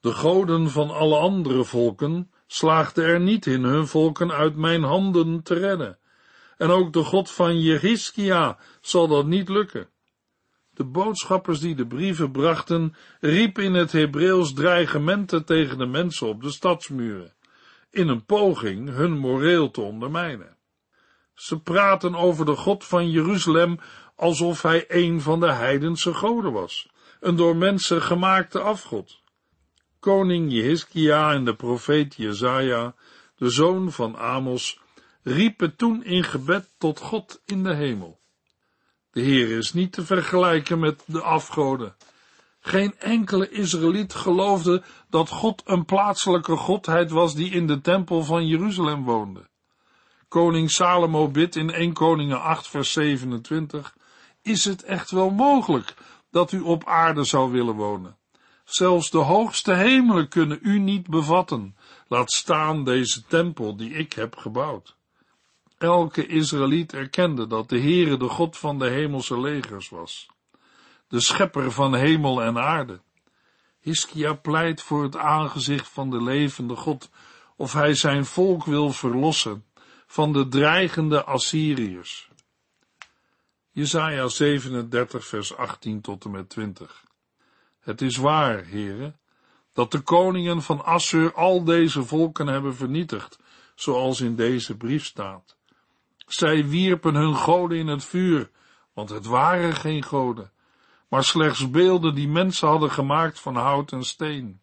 De 0.00 0.12
goden 0.12 0.70
van 0.70 0.90
alle 0.90 1.16
andere 1.16 1.64
volken 1.64 2.30
slaagden 2.46 3.04
er 3.04 3.20
niet 3.20 3.46
in 3.46 3.62
hun 3.62 3.86
volken 3.86 4.32
uit 4.32 4.56
mijn 4.56 4.82
handen 4.82 5.42
te 5.42 5.54
redden. 5.54 5.98
En 6.56 6.70
ook 6.70 6.92
de 6.92 7.04
God 7.04 7.30
van 7.30 7.60
Jehiskia 7.60 8.58
zal 8.80 9.08
dat 9.08 9.26
niet 9.26 9.48
lukken. 9.48 9.88
De 10.70 10.84
boodschappers 10.84 11.60
die 11.60 11.74
de 11.74 11.86
brieven 11.86 12.30
brachten, 12.30 12.94
riepen 13.20 13.64
in 13.64 13.74
het 13.74 13.92
Hebreeuws 13.92 14.52
dreigementen 14.52 15.44
tegen 15.44 15.78
de 15.78 15.86
mensen 15.86 16.26
op 16.26 16.42
de 16.42 16.50
stadsmuren, 16.50 17.34
in 17.90 18.08
een 18.08 18.24
poging 18.24 18.88
hun 18.88 19.18
moreel 19.18 19.70
te 19.70 19.80
ondermijnen. 19.80 20.57
Ze 21.38 21.58
praten 21.58 22.14
over 22.14 22.44
de 22.44 22.56
God 22.56 22.84
van 22.84 23.10
Jeruzalem 23.10 23.80
alsof 24.16 24.62
hij 24.62 24.84
een 24.88 25.20
van 25.20 25.40
de 25.40 25.52
heidense 25.52 26.14
goden 26.14 26.52
was, 26.52 26.88
een 27.20 27.36
door 27.36 27.56
mensen 27.56 28.02
gemaakte 28.02 28.60
afgod. 28.60 29.20
Koning 30.00 30.52
Jehiskia 30.52 31.32
en 31.32 31.44
de 31.44 31.54
profeet 31.54 32.14
Jezaja, 32.14 32.94
de 33.36 33.50
zoon 33.50 33.92
van 33.92 34.16
Amos, 34.16 34.80
riepen 35.22 35.76
toen 35.76 36.04
in 36.04 36.24
gebed 36.24 36.74
tot 36.78 36.98
God 36.98 37.42
in 37.44 37.62
de 37.62 37.74
hemel. 37.74 38.18
De 39.10 39.20
Heer 39.20 39.56
is 39.58 39.72
niet 39.72 39.92
te 39.92 40.04
vergelijken 40.04 40.78
met 40.78 41.02
de 41.06 41.22
afgoden. 41.22 41.96
Geen 42.60 42.98
enkele 42.98 43.50
Israëliet 43.50 44.14
geloofde 44.14 44.82
dat 45.10 45.28
God 45.28 45.62
een 45.64 45.84
plaatselijke 45.84 46.56
godheid 46.56 47.10
was 47.10 47.34
die 47.34 47.50
in 47.50 47.66
de 47.66 47.80
tempel 47.80 48.24
van 48.24 48.46
Jeruzalem 48.46 49.04
woonde. 49.04 49.48
Koning 50.28 50.70
Salomo 50.70 51.28
bidt 51.28 51.56
in 51.56 51.70
1 51.70 51.92
Koningen 51.92 52.40
8 52.40 52.68
vers 52.68 52.92
27, 52.92 53.96
is 54.42 54.64
het 54.64 54.82
echt 54.82 55.10
wel 55.10 55.30
mogelijk 55.30 55.94
dat 56.30 56.52
u 56.52 56.60
op 56.60 56.84
aarde 56.86 57.24
zou 57.24 57.52
willen 57.52 57.74
wonen? 57.74 58.16
Zelfs 58.64 59.10
de 59.10 59.18
hoogste 59.18 59.74
hemelen 59.74 60.28
kunnen 60.28 60.58
u 60.62 60.78
niet 60.78 61.06
bevatten, 61.06 61.76
laat 62.08 62.32
staan 62.32 62.84
deze 62.84 63.24
tempel 63.26 63.76
die 63.76 63.90
ik 63.90 64.12
heb 64.12 64.36
gebouwd. 64.36 64.96
Elke 65.78 66.26
Israëliet 66.26 66.92
erkende 66.92 67.46
dat 67.46 67.68
de 67.68 67.80
Heere 67.80 68.16
de 68.16 68.28
God 68.28 68.56
van 68.56 68.78
de 68.78 68.88
hemelse 68.88 69.40
legers 69.40 69.88
was, 69.88 70.28
de 71.08 71.20
schepper 71.20 71.72
van 71.72 71.94
hemel 71.94 72.42
en 72.42 72.58
aarde. 72.58 73.00
Hiskia 73.80 74.32
pleit 74.32 74.82
voor 74.82 75.02
het 75.02 75.16
aangezicht 75.16 75.88
van 75.88 76.10
de 76.10 76.22
levende 76.22 76.76
God, 76.76 77.10
of 77.56 77.72
hij 77.72 77.94
zijn 77.94 78.24
volk 78.24 78.64
wil 78.64 78.92
verlossen 78.92 79.64
van 80.10 80.32
de 80.32 80.48
dreigende 80.48 81.24
Assyriërs. 81.24 82.30
Jesaja 83.70 84.28
37 84.28 85.26
vers 85.26 85.56
18 85.56 86.00
tot 86.00 86.24
en 86.24 86.30
met 86.30 86.48
20 86.48 87.04
Het 87.80 88.00
is 88.00 88.16
waar, 88.16 88.64
heren, 88.64 89.18
dat 89.72 89.90
de 89.90 90.00
koningen 90.00 90.62
van 90.62 90.84
Assur 90.84 91.34
al 91.34 91.64
deze 91.64 92.04
volken 92.04 92.46
hebben 92.46 92.74
vernietigd, 92.74 93.38
zoals 93.74 94.20
in 94.20 94.36
deze 94.36 94.76
brief 94.76 95.04
staat. 95.04 95.56
Zij 96.26 96.68
wierpen 96.68 97.14
hun 97.14 97.34
goden 97.34 97.78
in 97.78 97.86
het 97.86 98.04
vuur, 98.04 98.50
want 98.92 99.08
het 99.08 99.26
waren 99.26 99.74
geen 99.74 100.02
goden, 100.02 100.52
maar 101.08 101.24
slechts 101.24 101.70
beelden 101.70 102.14
die 102.14 102.28
mensen 102.28 102.68
hadden 102.68 102.90
gemaakt 102.90 103.40
van 103.40 103.56
hout 103.56 103.92
en 103.92 104.04
steen. 104.04 104.60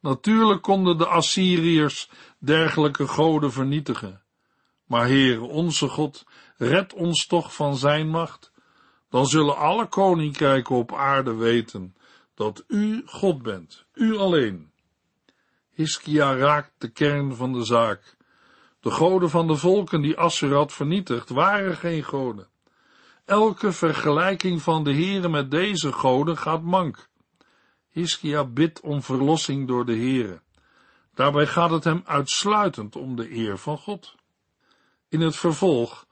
Natuurlijk 0.00 0.62
konden 0.62 0.98
de 0.98 1.06
Assyriërs 1.06 2.10
dergelijke 2.38 3.08
goden 3.08 3.52
vernietigen, 3.52 4.22
maar 4.90 5.06
Heer, 5.06 5.42
onze 5.42 5.88
God, 5.88 6.24
red 6.56 6.94
ons 6.94 7.26
toch 7.26 7.54
van 7.54 7.76
zijn 7.76 8.08
macht. 8.08 8.52
Dan 9.08 9.26
zullen 9.26 9.56
alle 9.56 9.86
koninkrijken 9.86 10.76
op 10.76 10.94
aarde 10.94 11.34
weten 11.34 11.96
dat 12.34 12.64
u 12.68 13.02
God 13.06 13.42
bent, 13.42 13.84
u 13.94 14.16
alleen. 14.16 14.70
Hiskia 15.72 16.36
raakt 16.36 16.72
de 16.78 16.88
kern 16.88 17.34
van 17.34 17.52
de 17.52 17.64
zaak. 17.64 18.16
De 18.80 18.90
goden 18.90 19.30
van 19.30 19.46
de 19.46 19.56
volken 19.56 20.00
die 20.00 20.16
Assur 20.16 20.54
had 20.54 20.72
vernietigd, 20.72 21.28
waren 21.28 21.76
geen 21.76 22.02
goden. 22.02 22.48
Elke 23.24 23.72
vergelijking 23.72 24.62
van 24.62 24.84
de 24.84 24.92
Heere 24.92 25.28
met 25.28 25.50
deze 25.50 25.92
goden 25.92 26.36
gaat 26.36 26.62
mank. 26.62 27.08
Hiskia 27.90 28.44
bidt 28.44 28.80
om 28.80 29.02
verlossing 29.02 29.68
door 29.68 29.86
de 29.86 29.96
Heere. 29.96 30.40
Daarbij 31.14 31.46
gaat 31.46 31.70
het 31.70 31.84
hem 31.84 32.02
uitsluitend 32.04 32.96
om 32.96 33.16
de 33.16 33.36
eer 33.36 33.58
van 33.58 33.78
God. 33.78 34.18
In 35.10 35.20
het 35.20 35.36
vervolg, 35.36 36.06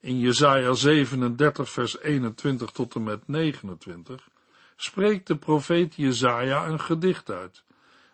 in 0.00 0.18
Jesaja 0.18 0.72
37 0.72 1.70
vers 1.70 2.00
21 2.00 2.70
tot 2.70 2.94
en 2.94 3.02
met 3.02 3.28
29, 3.28 4.28
spreekt 4.76 5.26
de 5.26 5.36
profeet 5.36 5.94
Jesaja 5.94 6.66
een 6.66 6.80
gedicht 6.80 7.30
uit, 7.30 7.64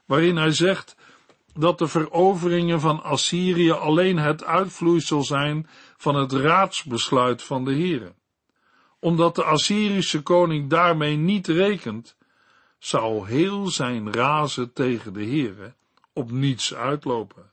waarin 0.04 0.36
hij 0.36 0.52
zegt 0.52 0.96
dat 1.54 1.78
de 1.78 1.88
veroveringen 1.88 2.80
van 2.80 3.02
Assyrië 3.02 3.70
alleen 3.70 4.18
het 4.18 4.44
uitvloeisel 4.44 5.22
zijn 5.22 5.68
van 5.96 6.14
het 6.14 6.32
raadsbesluit 6.32 7.42
van 7.42 7.64
de 7.64 7.72
Heere. 7.72 8.14
Omdat 8.98 9.34
de 9.34 9.44
Assyrische 9.44 10.22
koning 10.22 10.70
daarmee 10.70 11.16
niet 11.16 11.46
rekent, 11.46 12.16
zou 12.78 13.28
heel 13.28 13.66
zijn 13.66 14.12
razen 14.12 14.72
tegen 14.72 15.12
de 15.12 15.24
Heere 15.24 15.74
op 16.12 16.30
niets 16.30 16.74
uitlopen. 16.74 17.49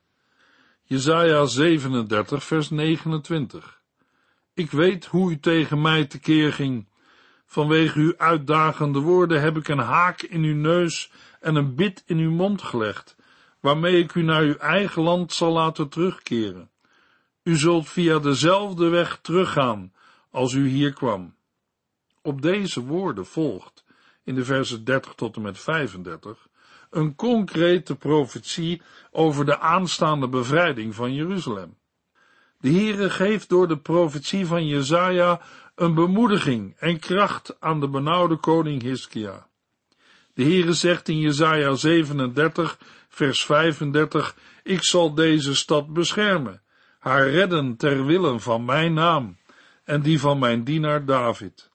Jesaja 0.89 1.45
37 1.45 2.43
vers 2.43 2.69
29 2.69 3.81
Ik 4.53 4.71
weet 4.71 5.05
hoe 5.05 5.31
u 5.31 5.39
tegen 5.39 5.81
mij 5.81 6.05
tekeer 6.05 6.53
ging, 6.53 6.87
Vanwege 7.45 7.99
uw 7.99 8.13
uitdagende 8.17 8.99
woorden 8.99 9.41
heb 9.41 9.57
ik 9.57 9.67
een 9.67 9.79
haak 9.79 10.21
in 10.21 10.43
uw 10.43 10.55
neus 10.55 11.11
en 11.39 11.55
een 11.55 11.75
bit 11.75 12.03
in 12.05 12.17
uw 12.17 12.31
mond 12.31 12.61
gelegd, 12.61 13.15
waarmee 13.59 14.03
ik 14.03 14.15
u 14.15 14.21
naar 14.21 14.41
uw 14.41 14.55
eigen 14.55 15.01
land 15.01 15.33
zal 15.33 15.51
laten 15.51 15.89
terugkeren. 15.89 16.69
U 17.43 17.55
zult 17.55 17.89
via 17.89 18.19
dezelfde 18.19 18.87
weg 18.87 19.19
teruggaan 19.21 19.93
als 20.31 20.53
u 20.53 20.67
hier 20.67 20.93
kwam. 20.93 21.35
Op 22.21 22.41
deze 22.41 22.83
woorden 22.83 23.25
volgt, 23.25 23.85
in 24.23 24.35
de 24.35 24.45
versen 24.45 24.83
30 24.83 25.13
tot 25.13 25.35
en 25.35 25.41
met 25.41 25.59
35, 25.59 26.47
een 26.89 27.15
concrete 27.15 27.95
profetie 27.95 28.81
over 29.11 29.45
de 29.45 29.59
aanstaande 29.59 30.27
bevrijding 30.27 30.95
van 30.95 31.13
Jeruzalem. 31.13 31.77
De 32.59 32.69
Heere 32.69 33.09
geeft 33.09 33.49
door 33.49 33.67
de 33.67 33.77
profetie 33.77 34.45
van 34.45 34.67
Jezaja 34.67 35.41
een 35.75 35.93
bemoediging 35.93 36.75
en 36.77 36.99
kracht 36.99 37.55
aan 37.59 37.79
de 37.79 37.89
benauwde 37.89 38.35
koning 38.35 38.81
Hiskia. 38.81 39.47
De 40.33 40.43
Heere 40.43 40.73
zegt 40.73 41.09
in 41.09 41.19
Jezaja 41.19 41.75
37, 41.75 42.79
vers 43.09 43.45
35, 43.45 44.35
ik 44.63 44.83
zal 44.83 45.13
deze 45.13 45.55
stad 45.55 45.93
beschermen, 45.93 46.61
haar 46.99 47.29
redden 47.29 47.77
ter 47.77 48.05
wille 48.05 48.39
van 48.39 48.65
mijn 48.65 48.93
naam 48.93 49.37
en 49.83 50.01
die 50.01 50.19
van 50.19 50.39
mijn 50.39 50.63
dienaar 50.63 51.05
David. 51.05 51.69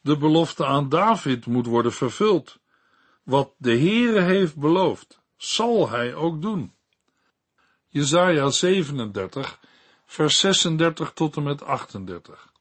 De 0.00 0.16
belofte 0.16 0.66
aan 0.66 0.88
David 0.88 1.46
moet 1.46 1.66
worden 1.66 1.92
vervuld. 1.92 2.60
Wat 3.22 3.52
de 3.56 3.78
Heere 3.78 4.20
heeft 4.20 4.56
beloofd, 4.56 5.20
zal 5.36 5.88
hij 5.88 6.14
ook 6.14 6.42
doen. 6.42 6.72
Jezaja 7.88 8.50
37, 8.50 9.60
vers 10.06 10.38
36 10.38 11.12
tot 11.12 11.36
en 11.36 11.42
met 11.42 11.62
38. 11.62 12.52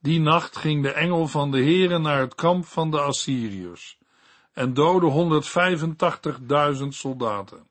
Die 0.00 0.20
nacht 0.20 0.56
ging 0.56 0.82
de 0.82 0.92
engel 0.92 1.26
van 1.26 1.50
de 1.50 1.58
Heere 1.58 1.98
naar 1.98 2.20
het 2.20 2.34
kamp 2.34 2.64
van 2.64 2.90
de 2.90 3.00
Assyriërs 3.00 3.98
en 4.52 4.74
doodde 4.74 5.40
185.000 6.80 6.88
soldaten. 6.88 7.68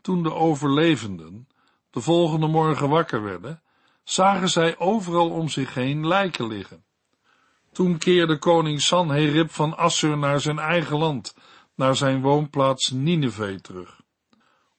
Toen 0.00 0.22
de 0.22 0.32
overlevenden 0.32 1.48
de 1.90 2.00
volgende 2.00 2.46
morgen 2.46 2.88
wakker 2.88 3.22
werden, 3.22 3.62
zagen 4.04 4.48
zij 4.48 4.78
overal 4.78 5.30
om 5.30 5.48
zich 5.48 5.74
heen 5.74 6.06
lijken 6.06 6.46
liggen. 6.46 6.84
Toen 7.76 7.98
keerde 7.98 8.38
koning 8.38 8.80
Sanherib 8.80 9.50
van 9.50 9.76
Assur 9.76 10.18
naar 10.18 10.40
zijn 10.40 10.58
eigen 10.58 10.98
land, 10.98 11.34
naar 11.74 11.96
zijn 11.96 12.20
woonplaats 12.20 12.90
Nineveh 12.90 13.58
terug. 13.58 14.00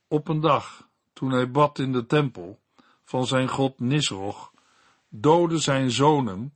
Op 0.08 0.28
een 0.28 0.40
dag, 0.40 0.88
toen 1.14 1.32
hij 1.32 1.52
bad 1.52 1.80
in 1.80 1.92
de 1.92 2.06
tempel 2.06 2.60
van 3.04 3.28
zijn 3.28 3.48
god 3.48 3.80
Nisroch, 3.80 4.52
doodden 5.10 5.60
zijn 5.60 5.92
zonen, 5.92 6.54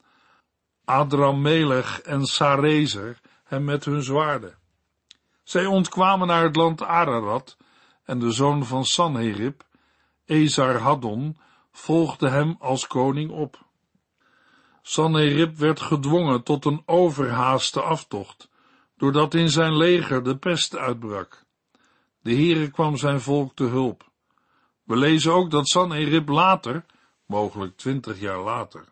Adramelech 0.85 2.01
en 2.01 2.25
Sarezer, 2.25 3.19
hem 3.43 3.63
met 3.63 3.85
hun 3.85 4.03
zwaarden. 4.03 4.57
Zij 5.43 5.65
ontkwamen 5.65 6.27
naar 6.27 6.43
het 6.43 6.55
land 6.55 6.83
Ararat, 6.83 7.57
en 8.03 8.19
de 8.19 8.31
zoon 8.31 8.65
van 8.65 8.85
Sanherib, 8.85 9.63
Ezar 10.25 10.77
Haddon, 10.77 11.37
volgde 11.71 12.29
hem 12.29 12.55
als 12.59 12.87
koning 12.87 13.31
op. 13.31 13.69
Sanherib 14.81 15.57
werd 15.57 15.79
gedwongen 15.79 16.43
tot 16.43 16.65
een 16.65 16.81
overhaaste 16.85 17.81
aftocht, 17.81 18.49
doordat 18.97 19.33
in 19.33 19.49
zijn 19.49 19.77
leger 19.77 20.23
de 20.23 20.37
pest 20.37 20.77
uitbrak. 20.77 21.45
De 22.21 22.33
Heere 22.33 22.71
kwam 22.71 22.97
zijn 22.97 23.21
volk 23.21 23.55
te 23.55 23.63
hulp. 23.63 24.09
We 24.83 24.97
lezen 24.97 25.33
ook 25.33 25.51
dat 25.51 25.67
Sanherib 25.67 26.29
later, 26.29 26.85
mogelijk 27.25 27.77
twintig 27.77 28.19
jaar 28.19 28.43
later, 28.43 28.85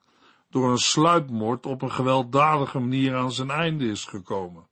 door 0.50 0.72
een 0.72 0.78
sluipmoord 0.78 1.66
op 1.66 1.82
een 1.82 1.92
gewelddadige 1.92 2.80
manier 2.80 3.16
aan 3.16 3.32
zijn 3.32 3.50
einde 3.50 3.86
is 3.86 4.06
gekomen. 4.06 4.68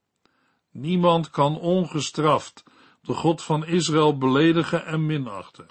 Niemand 0.72 1.30
kan 1.30 1.60
ongestraft 1.60 2.64
de 3.02 3.14
God 3.14 3.44
van 3.44 3.66
Israël 3.66 4.18
beledigen 4.18 4.86
en 4.86 5.06
minachten. 5.06 5.68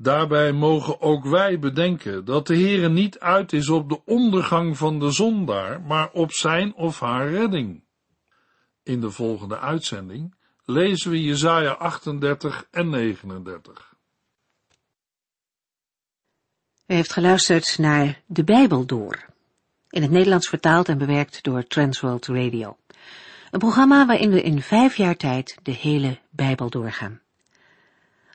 Daarbij 0.00 0.52
mogen 0.52 1.00
ook 1.00 1.24
wij 1.24 1.58
bedenken 1.58 2.24
dat 2.24 2.46
de 2.46 2.54
Heere 2.54 2.88
niet 2.88 3.18
uit 3.18 3.52
is 3.52 3.68
op 3.68 3.88
de 3.88 4.04
ondergang 4.04 4.76
van 4.76 4.98
de 4.98 5.10
zondaar, 5.10 5.80
maar 5.80 6.10
op 6.12 6.32
zijn 6.32 6.74
of 6.74 7.00
haar 7.00 7.30
redding. 7.30 7.84
In 8.82 9.00
de 9.00 9.10
volgende 9.10 9.58
uitzending 9.58 10.34
lezen 10.64 11.10
we 11.10 11.22
Jesaja 11.22 11.72
38 11.72 12.66
en 12.70 12.88
39. 12.88 13.94
U 16.86 16.94
heeft 16.94 17.12
geluisterd 17.12 17.78
naar 17.78 18.22
De 18.26 18.44
Bijbel 18.44 18.86
Door, 18.86 19.26
in 19.90 20.02
het 20.02 20.10
Nederlands 20.10 20.48
vertaald 20.48 20.88
en 20.88 20.98
bewerkt 20.98 21.42
door 21.42 21.66
Transworld 21.66 22.26
Radio. 22.26 22.76
Een 23.50 23.58
programma 23.58 24.06
waarin 24.06 24.30
we 24.30 24.42
in 24.42 24.62
vijf 24.62 24.96
jaar 24.96 25.16
tijd 25.16 25.58
de 25.62 25.72
hele 25.72 26.18
Bijbel 26.30 26.70
doorgaan. 26.70 27.20